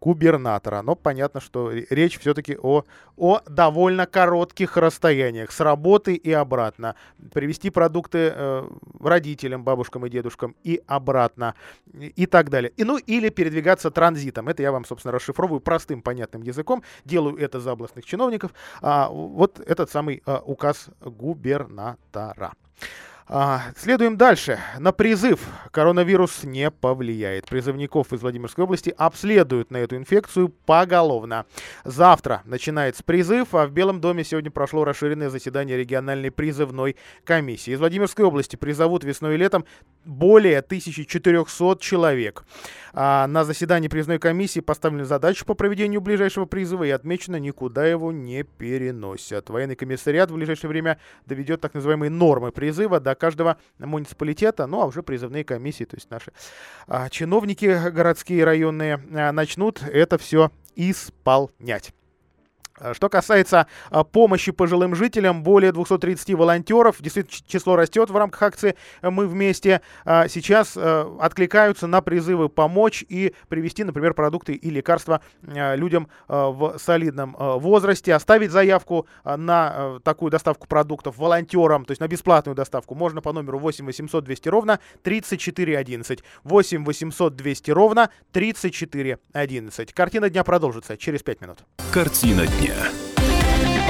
губернатора. 0.02 0.82
Но 0.82 0.96
понятно, 0.96 1.40
что 1.40 1.70
ре- 1.70 1.86
речь 1.90 2.20
все-таки 2.20 2.58
о, 2.62 2.84
о 3.16 3.40
довольно 3.48 4.08
коротких 4.08 4.76
расстояниях 4.76 5.52
с 5.52 5.60
работы 5.60 6.16
и 6.16 6.32
обратно. 6.32 6.96
Привезти 7.34 7.70
продукты 7.70 8.34
э, 8.36 8.68
родителям, 9.00 9.64
бабушкам 9.64 10.06
и 10.06 10.10
дедушкам 10.10 10.56
и 10.64 10.82
обратно 10.88 11.56
и, 11.94 12.26
так 12.26 12.50
далее. 12.50 12.72
И, 12.78 12.84
ну 12.84 12.98
или 12.98 13.30
передвигаться 13.30 13.92
транзитом. 13.92 14.50
Это 14.50 14.64
я 14.64 14.72
вам, 14.72 14.86
собственно, 14.86 15.12
расшифровываю 15.12 15.62
простым 15.62 16.02
понятным 16.02 16.42
языком. 16.42 16.84
Делаю 17.06 17.38
это 17.38 17.60
за 17.60 17.72
областных 17.72 18.06
чиновников. 18.06 18.52
А, 18.82 19.08
вот 19.10 19.60
этот 19.60 19.92
самый 19.92 20.24
а, 20.26 20.40
указ 20.40 20.90
губернатора. 21.00 22.54
А, 23.34 23.62
следуем 23.78 24.18
дальше. 24.18 24.60
На 24.78 24.92
призыв 24.92 25.40
коронавирус 25.72 26.44
не 26.44 26.70
повлияет. 26.70 27.46
Призывников 27.46 28.12
из 28.12 28.22
Владимирской 28.22 28.66
области 28.66 28.94
обследуют 28.98 29.72
на 29.72 29.78
эту 29.78 29.96
инфекцию 29.96 30.50
поголовно. 30.50 31.46
Завтра 31.86 32.42
начинается 32.44 33.06
призыв, 33.06 33.56
а 33.56 33.68
в 33.68 33.72
Белом 33.72 34.02
доме 34.02 34.26
сегодня 34.26 34.52
прошло 34.52 34.84
расширенное 34.84 35.30
заседание 35.30 35.78
региональной 35.78 36.30
призывной 36.30 36.98
комиссии. 37.24 37.72
Из 37.72 37.80
Владимирской 37.80 38.26
области 38.26 38.58
призовут 38.58 39.06
весной 39.06 39.36
и 39.36 39.38
летом 39.38 39.64
более 40.04 40.60
1400 40.60 41.78
человек. 41.80 42.44
А 42.92 43.28
на 43.28 43.46
заседании 43.46 43.88
призывной 43.88 44.20
комиссии 44.20 44.60
поставлена 44.60 45.06
задача 45.06 45.46
по 45.46 45.54
проведению 45.54 46.02
ближайшего 46.02 46.44
призыва 46.44 46.84
и 46.84 46.90
отмечено, 46.90 47.38
никуда 47.38 47.86
его 47.86 48.12
не 48.12 48.44
переносят. 48.44 49.50
Военный 49.50 49.78
комиссариат 49.78 50.32
в 50.32 50.36
ближайшее 50.36 50.68
время 50.68 51.00
доведет 51.26 51.62
так 51.62 51.74
называемые 51.74 52.10
нормы 52.10 52.52
призыва 52.52 53.00
до 53.00 53.16
каждого 53.22 53.58
муниципалитета, 53.78 54.66
ну 54.66 54.82
а 54.82 54.86
уже 54.88 55.04
призывные 55.04 55.44
комиссии, 55.44 55.86
то 55.86 55.96
есть 55.96 56.10
наши 56.10 56.34
а, 56.88 57.08
чиновники 57.10 57.90
городские 57.92 58.44
районные 58.44 59.00
а, 59.14 59.32
начнут 59.32 59.82
это 59.84 60.18
все 60.18 60.52
исполнять. 60.76 61.94
А, 62.82 62.94
Что 62.94 63.10
касается 63.10 63.68
а, 63.90 64.04
помощи 64.04 64.52
пожилым 64.52 64.96
жителям, 64.96 65.44
более 65.44 65.72
230 65.72 66.34
волонтеров, 66.34 66.98
действительно 67.00 67.48
число 67.48 67.76
растет 67.76 68.10
в 68.10 68.18
рамках 68.18 68.42
акции 68.42 68.76
«Мы 69.02 69.28
вместе», 69.28 69.82
сейчас 70.28 70.78
откликаются 70.78 71.88
на 71.88 72.02
призывы 72.02 72.50
помочь 72.50 73.04
и 73.08 73.34
привезти, 73.48 73.84
например, 73.84 74.14
продукты 74.14 74.54
и 74.54 74.70
лекарства 74.70 75.22
людям 75.42 76.08
в 76.28 76.78
солидном 76.78 77.36
возрасте. 77.38 78.14
Оставить 78.14 78.52
заявку 78.52 79.08
на 79.24 80.00
такую 80.04 80.32
доставку 80.32 80.68
продуктов 80.68 81.18
волонтерам, 81.18 81.86
то 81.86 81.92
есть 81.92 82.02
на 82.02 82.08
бесплатную 82.08 82.56
доставку, 82.56 82.96
можно 82.96 83.22
по 83.22 83.34
номеру 83.34 83.60
8 83.60 83.86
800 83.86 84.24
200 84.24 84.50
ровно 84.50 84.80
34 85.04 85.78
11. 85.78 86.24
8 86.44 86.86
800 86.86 87.36
200 87.36 87.72
ровно 87.72 88.10
34 88.32 89.20
11. 89.34 89.94
Картина 89.94 90.30
дня 90.30 90.44
продолжится 90.44 90.98
через 90.98 91.24
5 91.24 91.42
минут. 91.42 91.60
Картина 91.92 92.48
дня. 92.48 92.71
А 92.72 93.11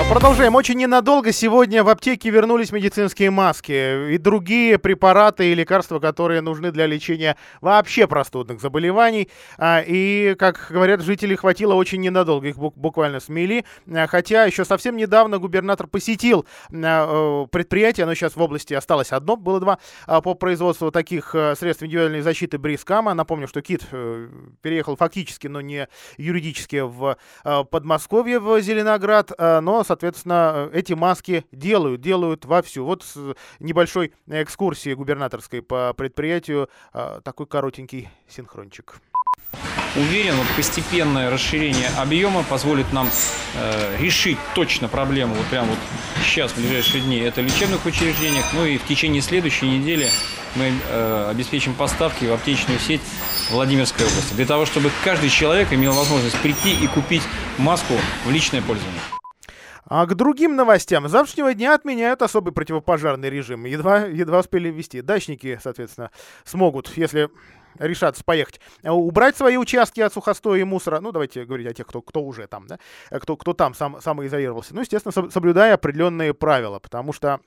Продолжаем. 0.10 0.56
Очень 0.56 0.78
ненадолго. 0.78 1.32
Сегодня 1.32 1.84
в 1.86 1.90
аптеке 1.90 2.30
вернулись 2.32 2.74
медицинские 2.74 3.30
маски 3.30 4.12
и 4.14 4.18
другие 4.18 4.78
препараты 4.78 5.52
и 5.52 5.56
лекарства, 5.56 6.00
которые 6.00 6.42
нужны 6.42 6.72
для 6.72 6.86
лечения 6.86 7.38
вообще 7.62 8.08
простудных 8.08 8.60
заболеваний. 8.60 9.30
А, 9.58 9.82
И, 9.86 10.36
как 10.38 10.68
говорят 10.70 11.02
жители, 11.02 11.36
хватило 11.36 11.76
очень 11.76 12.02
ненадолго. 12.02 12.48
Их 12.48 12.58
бук- 12.58 12.74
буквально 12.76 13.22
смели. 13.22 13.64
А, 13.90 14.08
Хотя 14.08 14.44
еще 14.44 14.66
совсем 14.66 14.98
недавно 14.98 15.38
губернатор 15.38 15.88
посетил 15.88 16.46
а, 16.74 17.44
э, 17.46 17.48
предприятие, 17.50 18.04
оно 18.04 18.14
сейчас 18.14 18.36
в 18.36 18.42
области 18.42 18.74
осталось 18.74 19.12
одно, 19.14 19.38
было 19.38 19.62
два, 19.62 19.78
а, 20.08 20.20
по 20.20 20.34
производству 20.34 20.92
таких 20.92 21.34
э, 21.36 21.56
средств 21.56 21.84
индивидуальной 21.84 22.22
защиты 22.22 22.58
Брискама. 22.58 23.14
Напомню, 23.14 23.48
что 23.48 23.62
КИТ 23.62 23.84
э, 23.92 24.28
переехал 24.62 24.98
фактически, 24.98 25.48
но 25.48 25.62
не 25.62 25.88
юридически 26.18 26.82
в 26.82 27.16
Подмосковье, 27.70 28.40
в 28.40 28.60
Зеленоград, 28.60 29.32
э, 29.38 29.60
но, 29.82 29.86
соответственно, 29.86 30.70
э, 30.72 30.78
эти 30.78 30.94
маски 30.94 31.44
делают, 31.52 32.02
делают 32.02 32.46
вовсю. 32.46 32.86
Вот 32.86 33.02
с 33.02 33.18
небольшой 33.60 34.14
экскурсией 34.28 34.96
губернаторской 34.96 35.64
по 35.64 35.92
предприятию 35.94 36.70
э, 36.94 37.20
такой 37.24 37.48
коротенький 37.48 38.08
синхрончик. 38.30 39.02
Уверен, 39.96 40.36
вот 40.36 40.46
постепенное 40.56 41.32
расширение 41.32 41.90
объема 41.98 42.44
позволит 42.44 42.94
нам 42.94 43.10
э, 43.56 43.98
решить 44.00 44.38
точно 44.54 44.88
проблему 44.88 45.34
вот 45.34 45.48
прямо 45.48 45.70
вот 45.70 45.80
сейчас, 46.24 46.52
в 46.52 46.58
ближайшие 46.58 47.02
дни, 47.02 47.18
это 47.18 47.42
в 47.42 47.46
лечебных 47.46 47.84
учреждениях. 47.84 48.46
Ну 48.54 48.64
и 48.64 48.78
в 48.78 48.86
течение 48.86 49.24
следующей 49.24 49.68
недели 49.68 50.10
мы 50.54 50.74
э, 50.90 51.28
обеспечим 51.32 51.74
поставки 51.74 52.26
в 52.26 52.34
аптечную 52.34 52.78
сеть 52.80 53.02
Владимирской 53.50 54.06
области. 54.06 54.36
Для 54.36 54.46
того, 54.46 54.68
чтобы 54.68 54.92
каждый 55.04 55.32
человек 55.32 55.74
имел 55.74 55.94
возможность 55.94 56.40
прийти 56.40 56.72
и 56.72 56.86
купить 56.86 57.24
маску 57.58 57.96
в 58.26 58.30
личное 58.30 58.62
пользование. 58.62 59.02
А 59.94 60.06
к 60.06 60.16
другим 60.16 60.56
новостям. 60.56 61.06
С 61.10 61.12
завтрашнего 61.12 61.54
дня 61.54 61.74
отменяют 61.74 62.22
особый 62.22 62.54
противопожарный 62.54 63.30
режим. 63.30 63.66
Едва, 63.66 64.06
едва 64.06 64.40
успели 64.40 64.70
ввести. 64.70 65.02
Дачники, 65.02 65.60
соответственно, 65.62 66.12
смогут, 66.46 66.96
если 66.96 67.30
решаться 67.78 68.24
поехать, 68.24 68.62
а, 68.84 68.94
убрать 68.94 69.36
свои 69.36 69.58
участки 69.58 70.00
от 70.00 70.14
сухостоя 70.14 70.62
и 70.62 70.64
мусора. 70.64 71.02
Ну, 71.02 71.12
давайте 71.12 71.44
говорить 71.44 71.68
о 71.68 71.74
тех, 71.74 71.88
кто, 71.88 72.02
кто 72.02 72.24
уже 72.24 72.48
там, 72.48 72.68
да, 72.68 72.80
э, 73.10 73.20
кто, 73.20 73.36
кто 73.36 73.52
там 73.52 73.74
сам, 73.74 74.00
самоизолировался. 74.00 74.74
Ну, 74.74 74.80
естественно, 74.80 75.12
соб- 75.12 75.30
соблюдая 75.30 75.74
определенные 75.74 76.34
правила, 76.34 76.80
потому 76.80 77.12
что, 77.12 77.42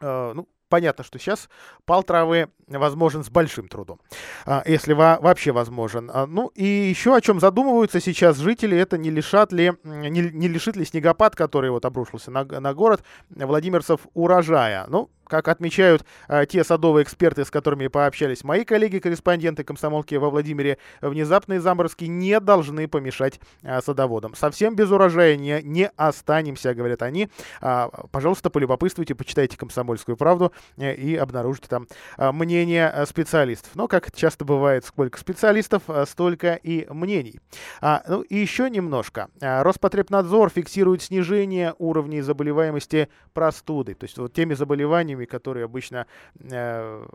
э, 0.00 0.32
ну, 0.34 0.48
понятно, 0.68 1.04
что 1.04 1.18
сейчас 1.18 1.48
пал 1.84 2.02
травы 2.02 2.48
возможен 2.66 3.24
с 3.24 3.30
большим 3.30 3.68
трудом, 3.68 4.00
а, 4.44 4.62
если 4.66 4.92
вообще 4.92 5.52
возможен. 5.52 6.10
А, 6.12 6.26
ну 6.26 6.48
и 6.54 6.64
еще 6.64 7.16
о 7.16 7.20
чем 7.20 7.40
задумываются 7.40 8.00
сейчас 8.00 8.36
жители, 8.36 8.76
это 8.76 8.98
не 8.98 9.10
лишат 9.10 9.52
ли, 9.52 9.72
не, 9.84 10.10
не 10.10 10.48
лишит 10.48 10.76
ли 10.76 10.84
снегопад, 10.84 11.36
который 11.36 11.70
вот 11.70 11.84
обрушился 11.84 12.30
на, 12.30 12.44
на 12.44 12.74
город, 12.74 13.02
владимирцев 13.30 14.00
урожая. 14.14 14.86
Ну, 14.88 15.10
как 15.28 15.48
отмечают 15.48 16.04
э, 16.28 16.46
те 16.46 16.64
садовые 16.64 17.04
эксперты, 17.04 17.44
с 17.44 17.50
которыми 17.50 17.86
пообщались 17.86 18.44
мои 18.44 18.64
коллеги-корреспонденты 18.64 19.64
комсомолки 19.64 20.14
во 20.16 20.30
Владимире, 20.30 20.78
внезапные 21.00 21.60
заморозки 21.60 22.04
не 22.04 22.40
должны 22.40 22.88
помешать 22.88 23.40
э, 23.62 23.80
садоводам. 23.80 24.34
Совсем 24.34 24.74
без 24.74 24.90
урожая 24.90 25.36
не, 25.36 25.60
не 25.62 25.88
останемся, 25.96 26.74
говорят 26.74 27.02
они. 27.02 27.28
А, 27.60 27.88
пожалуйста, 28.10 28.50
полюбопытствуйте, 28.50 29.14
почитайте 29.14 29.56
«Комсомольскую 29.56 30.16
правду» 30.16 30.52
э, 30.76 30.94
и 30.94 31.16
обнаружите 31.16 31.68
там 31.68 31.86
э, 32.16 32.32
мнение 32.32 32.90
э, 32.92 33.06
специалистов. 33.06 33.74
Но, 33.74 33.88
как 33.88 34.14
часто 34.14 34.44
бывает, 34.44 34.84
сколько 34.84 35.18
специалистов, 35.18 35.82
э, 35.88 36.04
столько 36.06 36.54
и 36.54 36.86
мнений. 36.90 37.40
А, 37.80 38.02
ну 38.08 38.22
и 38.22 38.36
еще 38.36 38.70
немножко. 38.70 39.28
Роспотребнадзор 39.40 40.50
фиксирует 40.50 41.02
снижение 41.02 41.74
уровней 41.78 42.20
заболеваемости 42.20 43.08
простудой. 43.32 43.94
То 43.94 44.04
есть 44.04 44.18
вот 44.18 44.32
теми 44.32 44.54
заболеваниями, 44.54 45.17
которые 45.26 45.64
обычно 45.64 46.06
э, 46.40 47.06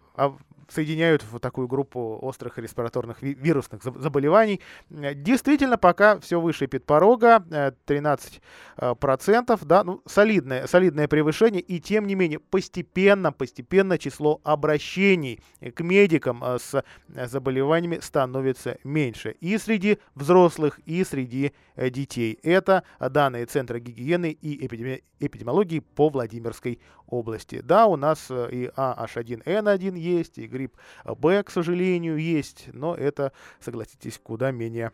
соединяют 0.69 1.23
в 1.23 1.39
такую 1.39 1.67
группу 1.67 2.19
острых 2.21 2.57
респираторных 2.57 3.21
вирусных 3.21 3.83
заболеваний. 3.83 4.61
Э, 4.89 5.13
действительно, 5.13 5.77
пока 5.77 6.19
все 6.19 6.39
выше 6.39 6.67
подпорога, 6.67 7.43
13%, 7.85 8.41
э, 8.77 8.95
процентов, 8.95 9.65
да, 9.65 9.83
ну, 9.83 10.01
солидное, 10.05 10.67
солидное 10.67 11.07
превышение, 11.07 11.61
и 11.61 11.79
тем 11.79 12.07
не 12.07 12.15
менее 12.15 12.39
постепенно, 12.39 13.31
постепенно 13.31 13.97
число 13.97 14.41
обращений 14.43 15.39
к 15.75 15.81
медикам 15.81 16.43
э, 16.43 16.57
с 16.59 16.83
заболеваниями 17.07 17.99
становится 18.01 18.77
меньше 18.83 19.35
и 19.39 19.57
среди 19.57 19.99
взрослых, 20.15 20.79
и 20.85 21.03
среди 21.03 21.53
детей. 21.75 22.39
Это 22.43 22.83
данные 22.99 23.45
Центра 23.45 23.79
гигиены 23.79 24.31
и 24.31 24.65
эпидемиологии 24.65 25.79
по 25.79 26.09
Владимирской 26.09 26.79
области. 27.07 27.61
Да, 27.61 27.87
у 27.87 27.95
нас 27.95 28.29
и 28.29 28.69
AH1N1 28.75 29.97
есть, 29.97 30.37
и 30.37 30.47
грипп 30.53 30.77
Б, 31.03 31.43
к 31.43 31.51
сожалению, 31.51 32.17
есть, 32.17 32.69
но 32.71 32.95
это, 32.95 33.33
согласитесь, 33.59 34.19
куда 34.23 34.51
менее 34.51 34.91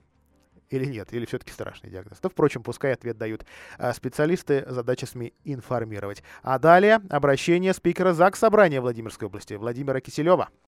или 0.70 0.86
нет, 0.86 1.12
или 1.14 1.26
все-таки 1.26 1.52
страшный 1.52 1.90
диагноз. 1.90 2.20
Да, 2.22 2.30
впрочем, 2.30 2.64
пускай 2.64 2.94
ответ 2.94 3.18
дают 3.18 3.46
а, 3.78 3.94
специалисты, 3.94 4.66
задача 4.68 5.06
СМИ 5.06 5.34
информировать. 5.44 6.24
А 6.44 6.60
далее 6.60 7.02
обращение 7.10 7.74
спикера 7.74 8.14
ЗАГС 8.14 8.40
Собрания 8.40 8.82
Владимирской 8.82 9.28
области 9.28 9.54
Владимира 9.56 10.00
Киселева. 10.00 10.50